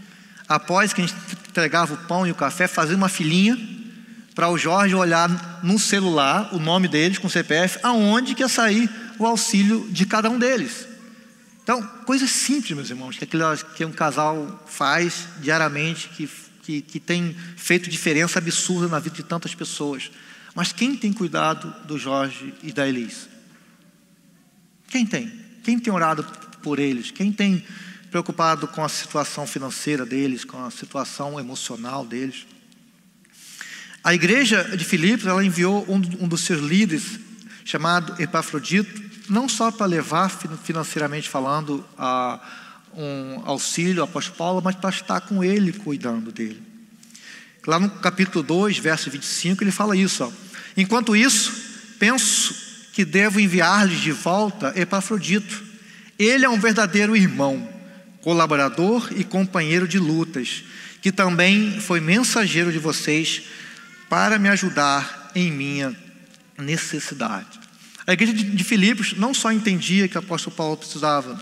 [0.48, 1.18] após que a gente
[1.58, 3.58] entregava o pão e o café, fazia uma filinha
[4.36, 8.88] para o Jorge olhar no celular o nome deles com CPF, aonde que ia sair
[9.18, 10.88] o auxílio de cada um deles.
[11.64, 13.44] Então, coisas simples, meus irmãos, que, aquilo,
[13.76, 16.30] que um casal faz diariamente, que,
[16.62, 20.12] que, que tem feito diferença absurda na vida de tantas pessoas.
[20.54, 23.28] Mas quem tem cuidado do Jorge e da Elis?
[24.88, 25.34] Quem tem?
[25.64, 26.24] Quem tem orado
[26.62, 27.10] por eles?
[27.10, 27.66] Quem tem
[28.10, 32.46] preocupado com a situação financeira deles, com a situação emocional deles?
[34.04, 37.20] A igreja de Filipos, ela enviou um, um dos seus líderes,
[37.66, 42.40] chamado Epafrodito, não só para levar financeiramente falando a
[42.96, 46.62] um auxílio ao apóstolo Paulo, mas para estar com ele, cuidando dele.
[47.66, 50.24] Lá no capítulo 2, verso 25, ele fala isso.
[50.24, 50.32] Ó.
[50.76, 51.52] Enquanto isso,
[52.00, 52.56] penso
[52.94, 55.64] que devo enviar-lhes de volta Epafrodito.
[56.18, 57.68] Ele é um verdadeiro irmão,
[58.28, 60.62] colaborador e companheiro de lutas,
[61.02, 63.44] que também foi mensageiro de vocês
[64.10, 65.96] para me ajudar em minha
[66.58, 67.58] necessidade.
[68.06, 71.42] A igreja de Filipos não só entendia que o apóstolo Paulo precisava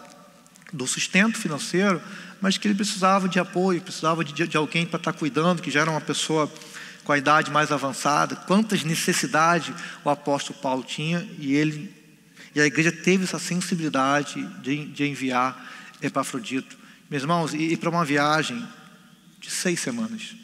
[0.72, 2.00] do sustento financeiro,
[2.40, 5.82] mas que ele precisava de apoio, precisava de, de alguém para estar cuidando, que já
[5.82, 6.54] era uma pessoa
[7.04, 8.36] com a idade mais avançada.
[8.36, 11.92] Quantas necessidades o apóstolo Paulo tinha e ele
[12.54, 16.78] e a igreja teve essa sensibilidade de, de enviar Epafrodito.
[17.10, 18.68] Meus irmãos, e, para uma viagem
[19.40, 20.36] de seis semanas,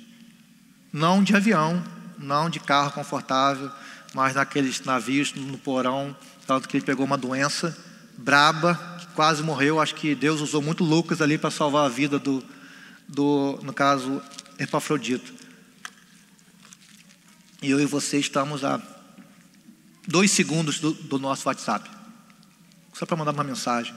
[0.94, 1.84] não de avião,
[2.18, 3.72] não de carro confortável,
[4.14, 7.76] mas naqueles navios no porão, tanto que ele pegou uma doença
[8.18, 9.80] braba, que quase morreu.
[9.80, 12.44] Acho que Deus usou muito Lucas ali para salvar a vida do,
[13.08, 14.22] do, no caso,
[14.60, 15.34] Epafrodito.
[17.62, 18.82] E eu e você estamos a
[20.08, 21.90] dois segundos do, do nosso WhatsApp,
[22.94, 23.96] só para mandar uma mensagem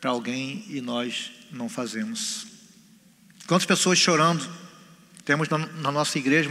[0.00, 2.46] para alguém e nós não fazemos.
[3.46, 4.48] Quantas pessoas chorando
[5.24, 6.50] temos na, na nossa igreja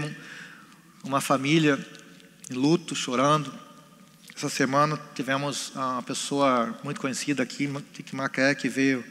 [1.04, 1.80] uma família
[2.50, 3.54] em luto, chorando.
[4.36, 9.04] Essa semana tivemos uma pessoa muito conhecida aqui, em Macaé, que veio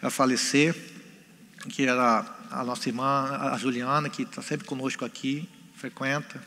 [0.00, 0.74] a falecer,
[1.68, 6.42] que era a nossa irmã, a Juliana, que está sempre conosco aqui, frequenta.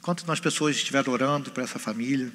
[0.00, 2.32] Quantas pessoas estiveram orando por essa família?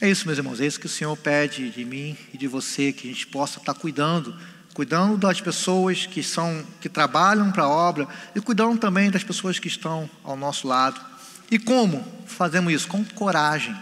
[0.00, 2.92] É isso, meus irmãos, é isso que o Senhor pede de mim e de você,
[2.92, 4.36] que a gente possa estar cuidando
[4.76, 9.58] cuidando das pessoas que são que trabalham para a obra e cuidando também das pessoas
[9.58, 11.00] que estão ao nosso lado.
[11.50, 12.86] E como fazemos isso?
[12.86, 13.74] Com coragem,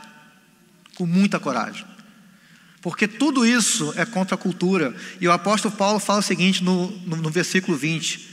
[0.94, 1.84] com muita coragem.
[2.80, 4.94] Porque tudo isso é contra a cultura.
[5.20, 8.28] E o apóstolo Paulo fala o seguinte no, no, no versículo 20: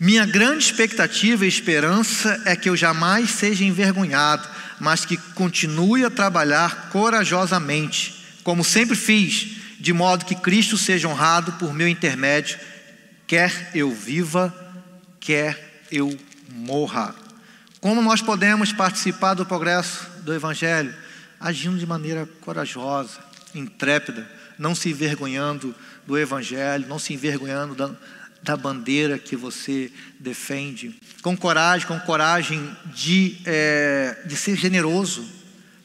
[0.00, 4.48] Minha grande expectativa e esperança é que eu jamais seja envergonhado,
[4.80, 11.52] mas que continue a trabalhar corajosamente, como sempre fiz de modo que Cristo seja honrado
[11.52, 12.58] por meu intermédio,
[13.26, 14.54] quer eu viva,
[15.20, 16.16] quer eu
[16.48, 17.14] morra.
[17.80, 20.94] Como nós podemos participar do progresso do Evangelho?
[21.38, 23.18] Agindo de maneira corajosa,
[23.54, 24.26] intrépida,
[24.58, 25.74] não se envergonhando
[26.06, 27.90] do Evangelho, não se envergonhando da,
[28.44, 35.26] da bandeira que você defende, com coragem, com coragem de, é, de ser generoso,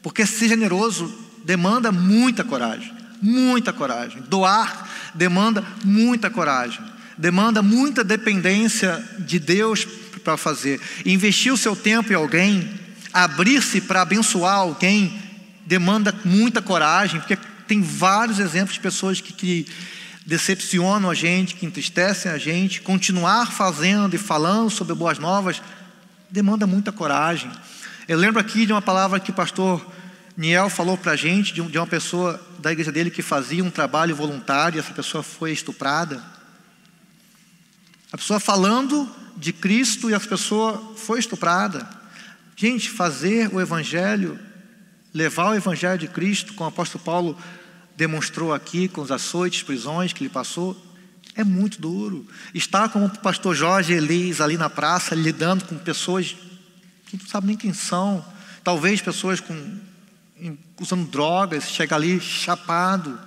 [0.02, 1.12] porque ser generoso
[1.44, 4.22] demanda muita coragem muita coragem.
[4.28, 6.80] Doar demanda muita coragem.
[7.18, 9.86] Demanda muita dependência de Deus
[10.24, 10.80] para fazer.
[11.04, 12.70] Investir o seu tempo em alguém,
[13.12, 15.20] abrir-se para abençoar alguém,
[15.66, 19.66] demanda muita coragem, porque tem vários exemplos de pessoas que, que
[20.30, 22.82] decepcionam a gente, que entristecem a gente.
[22.82, 25.60] Continuar fazendo e falando sobre boas novas
[26.30, 27.50] demanda muita coragem.
[28.06, 29.84] Eu lembro aqui de uma palavra que o pastor
[30.36, 34.14] Niel falou para a gente de uma pessoa da igreja dele que fazia um trabalho
[34.14, 36.22] voluntário e essa pessoa foi estuprada.
[38.12, 41.90] A pessoa falando de Cristo e essa pessoa foi estuprada.
[42.54, 44.38] Gente, fazer o Evangelho,
[45.12, 47.36] levar o Evangelho de Cristo, como o apóstolo Paulo
[47.96, 50.76] demonstrou aqui com os açoites, prisões que ele passou,
[51.34, 52.26] é muito duro.
[52.54, 56.36] Estar como o pastor Jorge Elis ali na praça, lidando com pessoas
[57.06, 58.24] que não sabem nem quem são,
[58.62, 59.78] talvez pessoas com
[60.80, 63.18] usando drogas, chega ali chapado,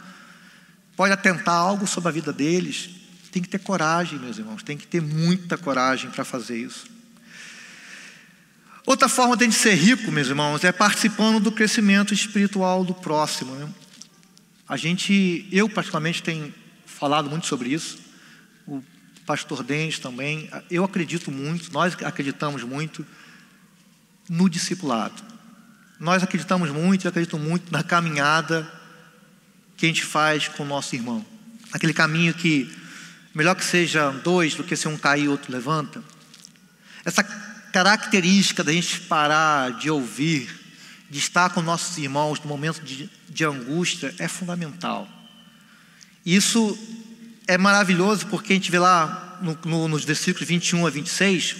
[0.95, 2.89] pode atentar algo sobre a vida deles.
[3.31, 6.85] Tem que ter coragem, meus irmãos, tem que ter muita coragem para fazer isso.
[8.85, 12.93] Outra forma de a gente ser rico, meus irmãos, é participando do crescimento espiritual do
[12.93, 13.55] próximo.
[13.55, 13.67] Né?
[14.67, 16.53] A gente, eu particularmente tenho
[16.85, 17.99] falado muito sobre isso,
[18.65, 18.83] o
[19.25, 23.05] pastor Dente também, eu acredito muito, nós acreditamos muito
[24.29, 25.21] no discipulado.
[25.99, 28.69] Nós acreditamos muito, eu acredito muito na caminhada
[29.77, 31.25] que a gente faz com o nosso irmão.
[31.71, 32.71] Aquele caminho que
[33.33, 36.03] Melhor que seja dois do que se um cair e outro levanta.
[37.03, 40.47] Essa característica da gente parar de ouvir,
[41.13, 45.07] de estar com nossos irmãos no momento de, de angústia é fundamental.
[46.25, 46.75] Isso
[47.47, 51.55] é maravilhoso porque a gente vê lá no, no, nos versículos 21 a 26,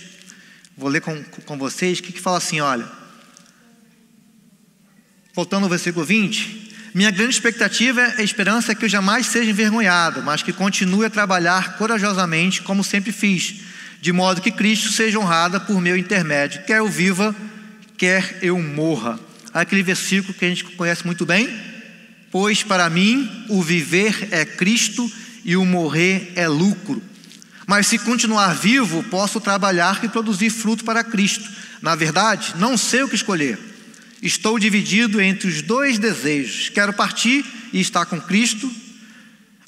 [0.76, 2.90] vou ler com, com vocês, que, que fala assim: olha,
[5.36, 9.52] voltando ao versículo 20, minha grande expectativa é a esperança é que eu jamais seja
[9.52, 13.62] envergonhado, mas que continue a trabalhar corajosamente, como sempre fiz,
[14.02, 17.36] de modo que Cristo seja honrado por meu intermédio, quer eu viva,
[17.96, 19.20] quer eu morra.
[19.54, 21.50] Aquele versículo que a gente conhece muito bem,
[22.32, 25.10] pois para mim o viver é Cristo
[25.46, 27.02] e o morrer é lucro.
[27.68, 31.50] Mas se continuar vivo, posso trabalhar e produzir fruto para Cristo.
[31.82, 33.74] Na verdade, não sei o que escolher
[34.24, 36.70] Estou dividido entre os dois desejos.
[36.70, 38.72] Quero partir e estar com Cristo,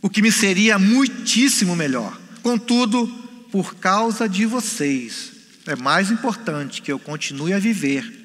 [0.01, 2.17] o que me seria muitíssimo melhor.
[2.41, 3.05] Contudo,
[3.51, 5.33] por causa de vocês,
[5.67, 8.24] é mais importante que eu continue a viver.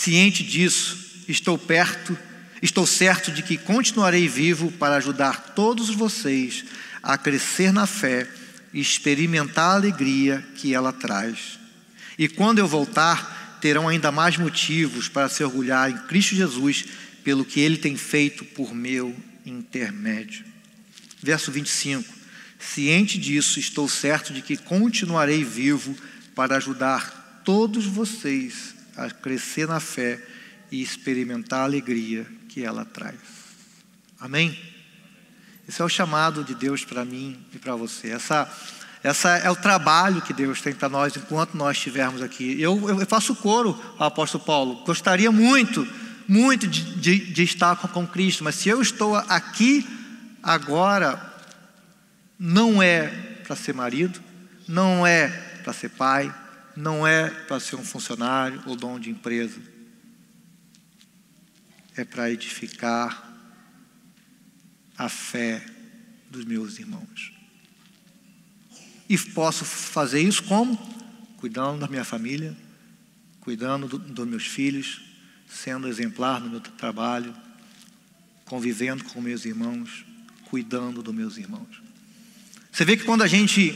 [0.00, 0.96] Ciente disso,
[1.28, 2.16] estou perto,
[2.62, 6.64] estou certo de que continuarei vivo para ajudar todos vocês
[7.02, 8.26] a crescer na fé
[8.72, 11.58] e experimentar a alegria que ela traz.
[12.18, 16.86] E quando eu voltar, terão ainda mais motivos para se orgulhar em Cristo Jesus
[17.22, 20.46] pelo que ele tem feito por meu intermédio.
[21.22, 22.10] Verso 25:
[22.58, 25.94] Ciente disso, estou certo de que continuarei vivo
[26.34, 30.22] para ajudar todos vocês a crescer na fé
[30.70, 33.18] e experimentar a alegria que ela traz.
[34.18, 34.58] Amém?
[35.68, 38.10] Esse é o chamado de Deus para mim e para você.
[38.10, 38.50] Essa
[39.02, 42.60] essa é o trabalho que Deus tem para nós enquanto nós estivermos aqui.
[42.60, 44.84] Eu, eu faço coro ao apóstolo Paulo.
[44.84, 45.88] Gostaria muito,
[46.28, 49.88] muito de, de, de estar com, com Cristo, mas se eu estou aqui
[50.42, 51.18] agora,
[52.38, 53.06] não é
[53.46, 54.20] para ser marido,
[54.68, 55.28] não é
[55.64, 56.32] para ser pai,
[56.80, 59.60] não é para ser um funcionário ou dono de empresa.
[61.96, 63.28] É para edificar
[64.96, 65.64] a fé
[66.30, 67.32] dos meus irmãos.
[69.08, 70.76] E posso fazer isso como?
[71.36, 72.56] Cuidando da minha família,
[73.40, 75.00] cuidando do, dos meus filhos,
[75.48, 77.34] sendo exemplar no meu trabalho,
[78.44, 80.04] convivendo com meus irmãos,
[80.44, 81.82] cuidando dos meus irmãos.
[82.70, 83.74] Você vê que quando a gente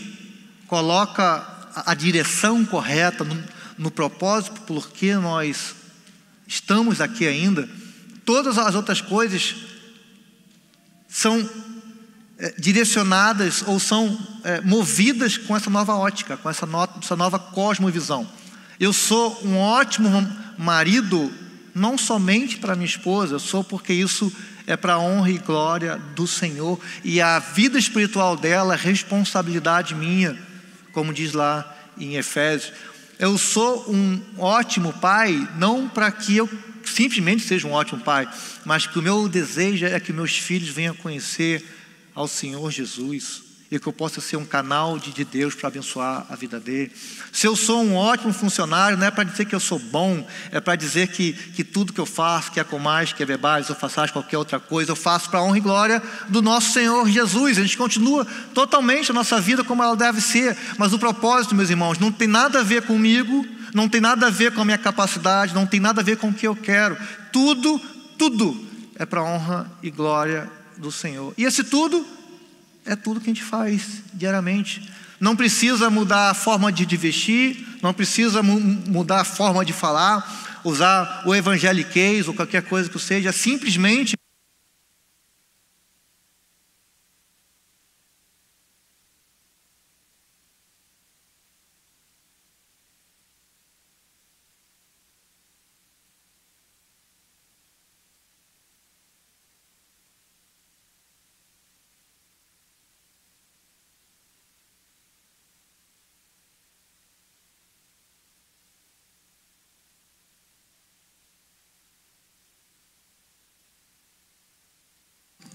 [0.67, 3.43] coloca a, direção correta no,
[3.77, 5.75] no propósito por que nós
[6.47, 7.69] estamos aqui ainda,
[8.25, 9.57] todas as outras coisas
[11.09, 11.49] são
[12.39, 17.39] é, direcionadas ou são é, movidas com essa nova ótica, com essa, no, essa nova
[17.39, 18.29] cosmovisão.
[18.79, 20.11] Eu sou um ótimo
[20.59, 21.33] marido,
[21.75, 24.33] não somente para minha esposa, eu sou porque isso
[24.67, 29.95] é para a honra e glória do Senhor, e a vida espiritual dela é responsabilidade
[29.95, 30.37] minha,
[30.95, 32.73] como diz lá em Efésios.
[33.19, 36.49] Eu sou um ótimo pai, não para que eu
[36.85, 38.29] simplesmente seja um ótimo pai,
[38.65, 41.63] mas que o meu desejo é que meus filhos venham conhecer
[42.15, 43.44] ao Senhor Jesus
[43.75, 46.93] e que eu possa ser um canal de, de Deus para abençoar a vida dele.
[47.33, 50.61] Se eu sou um ótimo funcionário, não é para dizer que eu sou bom, é
[50.61, 53.69] para dizer que, que tudo que eu faço, que é com mais, que é bebais,
[53.71, 53.77] ou
[54.13, 57.59] qualquer outra coisa, eu faço para a honra e glória do nosso Senhor Jesus.
[57.59, 61.71] A gente continua totalmente a nossa vida como ela deve ser, mas o propósito, meus
[61.71, 63.45] irmãos, não tem nada a ver comigo,
[63.75, 66.29] não tem nada a ver com a minha capacidade, não tem nada a ver com
[66.29, 66.97] o que eu quero.
[67.33, 67.81] Tudo,
[68.17, 71.35] tudo é para a honra e glória do Senhor.
[71.37, 72.07] E esse tudo
[72.87, 74.91] é tudo que a gente faz diariamente.
[75.21, 80.61] Não precisa mudar a forma de vestir, não precisa mu mudar a forma de falar,
[80.65, 84.17] usar o evangeliquez ou qualquer coisa que seja, simplesmente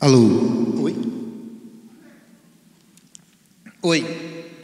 [0.01, 0.81] Alô?
[0.81, 0.95] Oi?
[3.81, 4.55] Oi.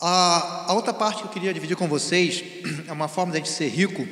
[0.00, 2.42] A, a, outra parte que eu queria dividir com vocês
[2.88, 4.08] é uma forma de ser rico,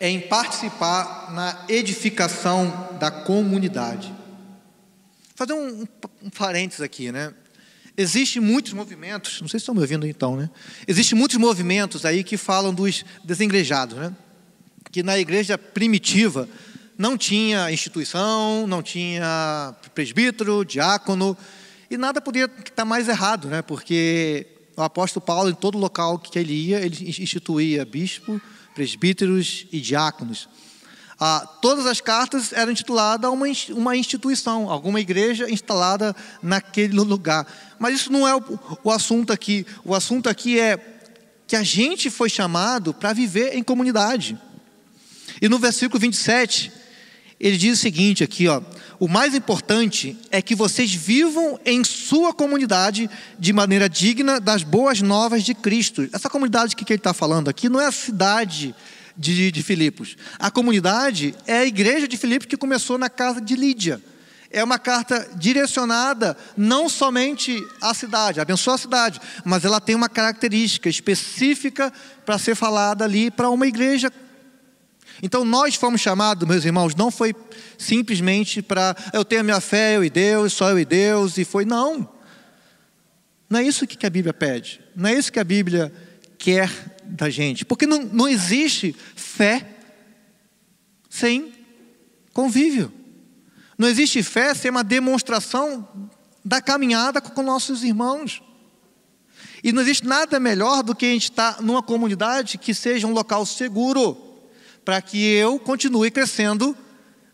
[0.00, 4.14] é em participar na edificação da comunidade.
[5.34, 5.86] Fazer um, um,
[6.22, 7.34] um parênteses aqui, né?
[7.98, 10.48] Existem muitos movimentos, não sei se estão me ouvindo então, né?
[10.88, 14.16] Existem muitos movimentos aí que falam dos desengrejados, né?
[14.90, 16.48] Que na igreja primitiva
[16.98, 21.36] não tinha instituição, não tinha presbítero, diácono,
[21.90, 23.62] E nada podia estar mais errado, né?
[23.62, 28.40] porque o apóstolo Paulo, em todo local que ele ia, ele instituía bispo,
[28.74, 30.48] presbíteros e diáconos.
[31.18, 37.46] Ah, todas as cartas eram intituladas a uma, uma instituição, alguma igreja instalada naquele lugar.
[37.78, 38.42] Mas isso não é o,
[38.84, 39.64] o assunto aqui.
[39.82, 40.78] O assunto aqui é
[41.46, 44.38] que a gente foi chamado para viver em comunidade.
[45.40, 46.70] E no versículo 27,
[47.38, 48.62] ele diz o seguinte aqui, ó:
[48.98, 55.02] "O mais importante é que vocês vivam em sua comunidade de maneira digna das boas
[55.02, 56.08] novas de Cristo".
[56.12, 58.74] Essa comunidade que ele está falando aqui não é a cidade
[59.16, 60.16] de, de Filipos.
[60.38, 64.00] A comunidade é a igreja de Filipos que começou na casa de Lídia.
[64.50, 70.08] É uma carta direcionada não somente à cidade, abençoa a cidade, mas ela tem uma
[70.08, 71.92] característica específica
[72.24, 74.10] para ser falada ali para uma igreja.
[75.22, 77.34] Então nós fomos chamados, meus irmãos, não foi
[77.78, 81.44] simplesmente para eu tenho a minha fé, eu e Deus, só eu e Deus, e
[81.44, 81.64] foi.
[81.64, 82.08] Não.
[83.48, 84.80] Não é isso que a Bíblia pede.
[84.94, 85.92] Não é isso que a Bíblia
[86.38, 86.70] quer
[87.04, 87.64] da gente.
[87.64, 89.66] Porque não, não existe fé
[91.08, 91.52] sem
[92.32, 92.92] convívio.
[93.78, 95.88] Não existe fé sem uma demonstração
[96.44, 98.42] da caminhada com nossos irmãos.
[99.62, 103.12] E não existe nada melhor do que a gente estar numa comunidade que seja um
[103.12, 104.16] local seguro,
[104.86, 106.76] para que eu continue crescendo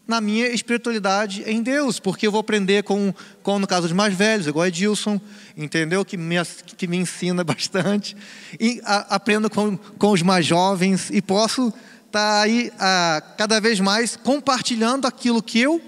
[0.09, 4.15] na minha espiritualidade em Deus, porque eu vou aprender com, com no caso dos mais
[4.15, 5.21] velhos, igual Edilson,
[5.55, 6.03] entendeu?
[6.03, 6.37] Que me,
[6.79, 8.17] que me ensina bastante,
[8.59, 13.61] e a, aprendo com, com os mais jovens, e posso estar tá aí a, cada
[13.61, 15.79] vez mais compartilhando aquilo que eu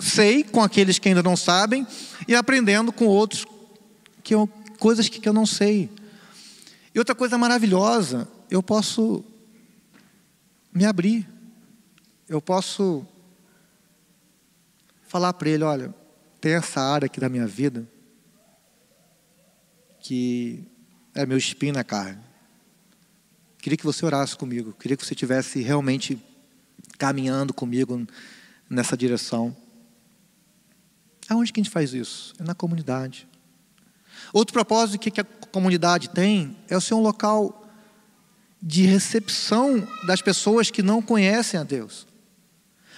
[0.00, 1.86] sei com aqueles que ainda não sabem,
[2.26, 3.46] e aprendendo com outros
[4.24, 4.48] que eu,
[4.80, 5.88] coisas que, que eu não sei.
[6.92, 9.24] E outra coisa maravilhosa, eu posso
[10.74, 11.26] me abrir,
[12.28, 13.06] eu posso
[15.06, 15.94] falar para ele: olha,
[16.40, 17.88] tem essa área aqui da minha vida
[20.00, 20.62] que
[21.14, 22.20] é meu espinho na carne.
[23.58, 26.22] Queria que você orasse comigo, queria que você estivesse realmente
[26.98, 28.06] caminhando comigo
[28.68, 29.56] nessa direção.
[31.26, 32.34] Aonde que a gente faz isso?
[32.38, 33.26] É na comunidade.
[34.30, 37.63] Outro propósito que a comunidade tem é ser um local
[38.66, 42.06] de recepção das pessoas que não conhecem a Deus.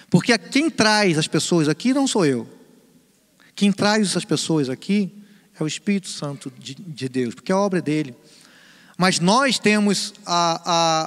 [0.09, 2.47] Porque quem traz as pessoas aqui não sou eu.
[3.53, 5.13] Quem traz essas pessoas aqui
[5.59, 8.15] é o Espírito Santo de, de Deus, porque é a obra dele.
[8.97, 10.61] Mas nós temos a,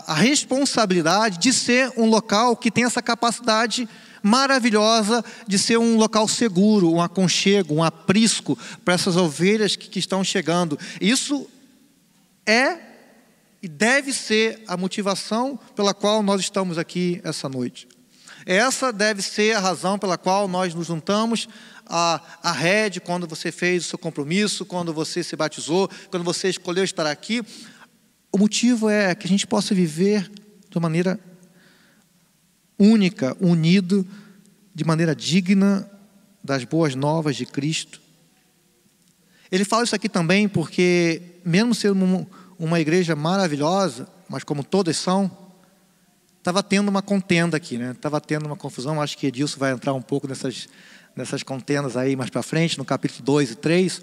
[0.07, 3.89] a, a responsabilidade de ser um local que tem essa capacidade
[4.23, 9.99] maravilhosa de ser um local seguro, um aconchego, um aprisco para essas ovelhas que, que
[9.99, 10.79] estão chegando.
[11.01, 11.49] Isso
[12.45, 12.90] é
[13.63, 17.87] e deve ser a motivação pela qual nós estamos aqui essa noite.
[18.47, 21.47] Essa deve ser a razão pela qual nós nos juntamos
[21.87, 26.49] à, à rede quando você fez o seu compromisso, quando você se batizou, quando você
[26.49, 27.43] escolheu estar aqui.
[28.33, 30.31] O motivo é que a gente possa viver
[30.71, 31.21] de maneira
[32.79, 34.07] única, unido,
[34.75, 35.91] de maneira digna
[36.43, 38.01] das boas novas de Cristo.
[39.53, 42.27] Ele fala isso aqui também porque, mesmo sendo
[42.61, 45.31] uma igreja maravilhosa, mas como todas são,
[46.37, 47.93] estava tendo uma contenda aqui, né?
[47.93, 49.01] Estava tendo uma confusão.
[49.01, 50.69] Acho que Edilson vai entrar um pouco nessas,
[51.17, 54.03] nessas contendas aí mais para frente, no capítulo 2 e 3.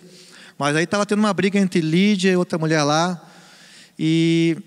[0.57, 3.23] Mas aí estava tendo uma briga entre Lídia e outra mulher lá.
[3.97, 4.57] E,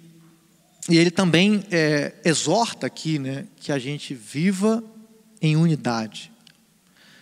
[0.88, 4.84] e ele também é, exorta aqui né, que a gente viva
[5.43, 6.30] em unidade.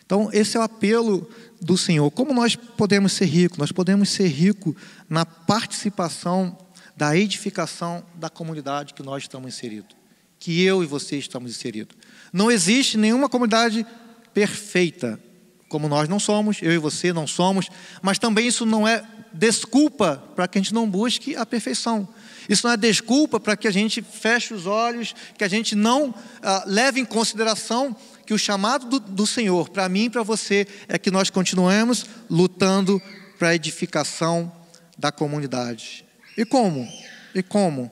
[0.04, 1.28] Então, esse é o apelo
[1.60, 2.10] do Senhor.
[2.10, 3.58] Como nós podemos ser ricos?
[3.58, 4.74] Nós podemos ser ricos
[5.08, 6.56] na participação
[6.96, 9.98] da edificação da comunidade que nós estamos inseridos
[10.38, 11.96] que eu e você estamos inseridos.
[12.32, 13.84] Não existe nenhuma comunidade
[14.32, 15.20] perfeita,
[15.68, 17.68] como nós não somos, eu e você não somos,
[18.00, 22.08] mas também isso não é desculpa para que a gente não busque a perfeição.
[22.48, 26.14] Isso não é desculpa para que a gente feche os olhos, que a gente não
[26.42, 27.94] ah, leve em consideração
[28.28, 32.04] que o chamado do, do Senhor para mim e para você é que nós continuemos
[32.28, 33.00] lutando
[33.38, 34.52] para a edificação
[34.98, 36.04] da comunidade.
[36.36, 36.86] E como?
[37.34, 37.90] E como?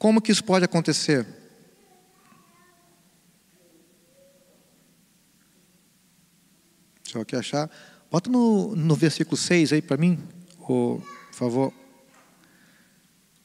[0.00, 1.24] Como que isso pode acontecer?
[7.04, 7.70] Deixa eu aqui achar.
[8.10, 10.18] Bota no, no versículo 6 aí para mim,
[10.58, 11.00] por
[11.30, 11.72] favor.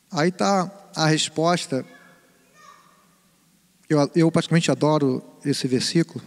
[0.09, 1.85] Aí está a resposta.
[3.87, 4.31] Eu, eu
[4.71, 6.23] adoro esse versículo.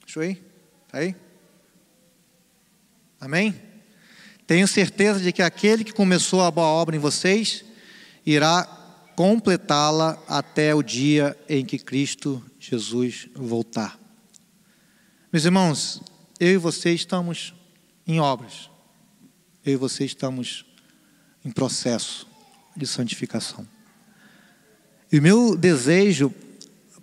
[0.00, 0.44] Deixa ir.
[0.88, 1.14] Está aí?
[3.20, 3.71] Amém?
[4.52, 7.64] Tenho certeza de que aquele que começou a boa obra em vocês
[8.26, 8.64] irá
[9.16, 13.98] completá-la até o dia em que Cristo Jesus voltar.
[15.32, 16.02] Meus irmãos,
[16.38, 17.54] eu e você estamos
[18.06, 18.68] em obras.
[19.64, 20.66] Eu e você estamos
[21.42, 22.28] em processo
[22.76, 23.66] de santificação.
[25.10, 26.30] E o meu desejo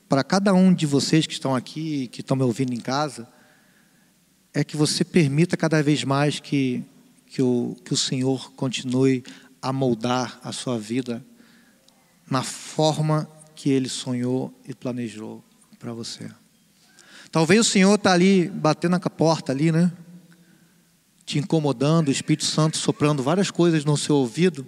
[0.08, 3.28] para cada um de vocês que estão aqui, que estão me ouvindo em casa,
[4.54, 6.86] é que você permita cada vez mais que,
[7.30, 9.24] que, o, que o Senhor continue
[9.62, 11.24] a moldar a sua vida
[12.30, 15.44] na forma que Ele sonhou e planejou
[15.78, 16.30] para você.
[17.32, 19.92] Talvez o Senhor está ali batendo na porta ali, né?
[21.26, 24.66] Te incomodando, o Espírito Santo soprando várias coisas no seu ouvido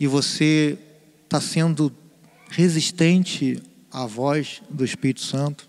[0.00, 0.78] e você
[1.24, 1.94] está sendo
[2.48, 5.68] resistente à voz do Espírito Santo.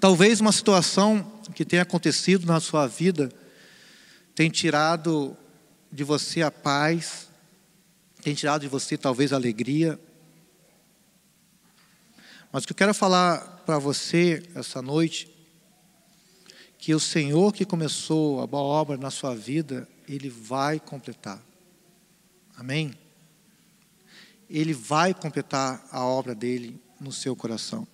[0.00, 3.30] Talvez uma situação que tenha acontecido na sua vida
[4.34, 5.36] tenha tirado
[5.90, 7.28] de você a paz,
[8.22, 9.98] tenha tirado de você talvez a alegria.
[12.52, 15.28] Mas o que eu quero falar para você essa noite,
[16.78, 21.40] que o Senhor que começou a boa obra na sua vida, Ele vai completar.
[22.56, 22.94] Amém?
[24.48, 27.86] Ele vai completar a obra dele no seu coração.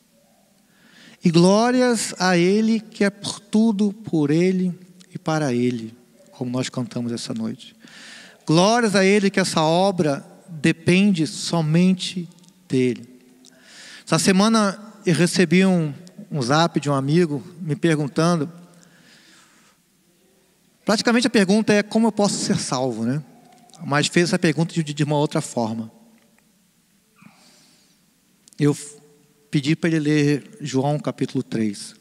[1.22, 4.72] E glórias a Ele que é por tudo, por Ele
[5.12, 5.94] e para Ele,
[6.36, 7.74] como nós cantamos essa noite.
[8.46, 12.28] Glórias a Ele que essa obra depende somente
[12.68, 13.08] dEle.
[14.04, 15.92] Essa semana eu recebi um,
[16.30, 18.50] um zap de um amigo me perguntando.
[20.84, 23.22] Praticamente a pergunta é como eu posso ser salvo, né?
[23.84, 25.90] Mas fez essa pergunta de, de uma outra forma
[28.58, 28.76] eu
[29.50, 31.94] pedi para ele ler João capítulo 3.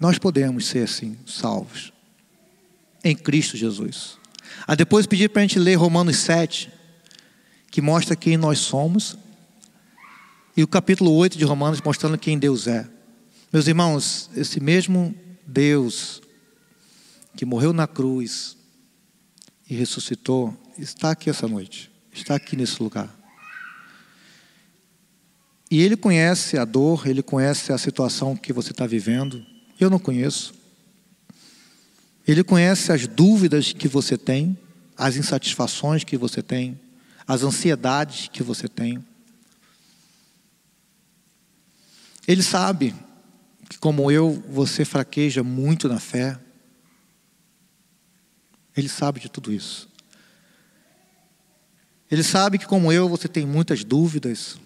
[0.00, 1.92] Nós podemos ser assim, salvos,
[3.02, 4.18] em Cristo Jesus.
[4.66, 6.70] Aí depois pedi para a gente ler Romanos 7,
[7.70, 9.16] que mostra quem nós somos,
[10.56, 12.88] e o capítulo 8 de Romanos mostrando quem Deus é.
[13.52, 15.14] Meus irmãos, esse mesmo
[15.46, 16.22] Deus
[17.36, 18.56] que morreu na cruz
[19.68, 23.12] e ressuscitou, está aqui essa noite, está aqui nesse lugar.
[25.70, 29.44] E Ele conhece a dor, Ele conhece a situação que você está vivendo.
[29.78, 30.54] Eu não conheço.
[32.26, 34.56] Ele conhece as dúvidas que você tem,
[34.96, 36.80] as insatisfações que você tem,
[37.26, 39.04] as ansiedades que você tem.
[42.26, 42.94] Ele sabe
[43.68, 46.38] que, como eu, você fraqueja muito na fé.
[48.76, 49.88] Ele sabe de tudo isso.
[52.10, 54.58] Ele sabe que, como eu, você tem muitas dúvidas,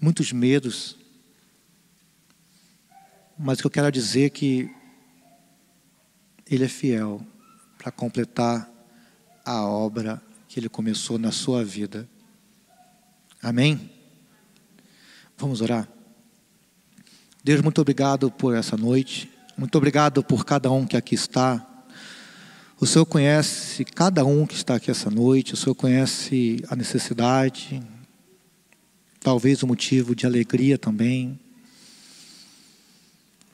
[0.00, 0.96] muitos medos.
[3.38, 4.70] Mas o que eu quero dizer é que
[6.50, 7.20] Ele é fiel
[7.76, 8.70] para completar
[9.44, 12.08] a obra que Ele começou na sua vida.
[13.42, 13.90] Amém?
[15.36, 15.86] Vamos orar?
[17.44, 19.30] Deus, muito obrigado por essa noite.
[19.56, 21.64] Muito obrigado por cada um que aqui está.
[22.80, 25.52] O Senhor conhece cada um que está aqui essa noite.
[25.54, 27.82] O Senhor conhece a necessidade,
[29.20, 31.38] talvez um motivo de alegria também.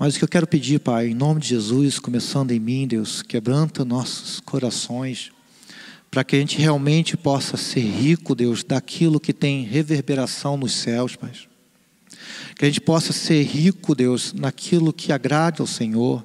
[0.03, 3.23] Mas o que eu quero pedir, Pai, em nome de Jesus, começando em mim, Deus,
[3.23, 5.31] quebranta nossos corações,
[6.11, 11.15] para que a gente realmente possa ser rico, Deus, daquilo que tem reverberação nos céus,
[11.15, 11.31] Pai.
[12.57, 16.25] Que a gente possa ser rico, Deus, naquilo que agrade ao Senhor.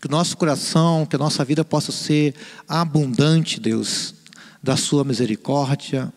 [0.00, 2.36] Que o nosso coração, que a nossa vida possa ser
[2.68, 4.14] abundante, Deus,
[4.62, 6.12] da Sua misericórdia,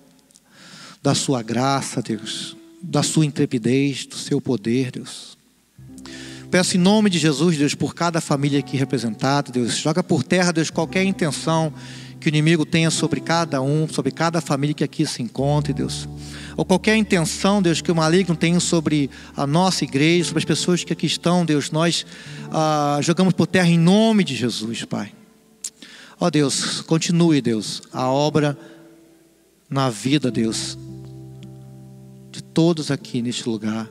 [1.01, 5.32] da sua graça, Deus, da sua intrepidez, do seu poder, Deus.
[6.53, 10.51] Peço em nome de Jesus, Deus, por cada família aqui representada, Deus, joga por terra,
[10.51, 11.73] Deus, qualquer intenção
[12.19, 16.07] que o inimigo tenha sobre cada um, sobre cada família que aqui se encontre, Deus.
[16.55, 20.83] Ou qualquer intenção, Deus, que o maligno tenha sobre a nossa igreja, sobre as pessoas
[20.83, 22.05] que aqui estão, Deus, nós
[22.51, 25.11] ah, jogamos por terra em nome de Jesus, Pai.
[26.19, 28.55] Ó Deus, continue, Deus, a obra
[29.67, 30.77] na vida, Deus,
[32.53, 33.89] todos aqui neste lugar,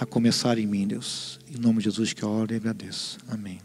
[0.00, 1.40] a começar em mim, Deus.
[1.54, 3.18] Em nome de Jesus que eu oro e agradeço.
[3.28, 3.60] Amém.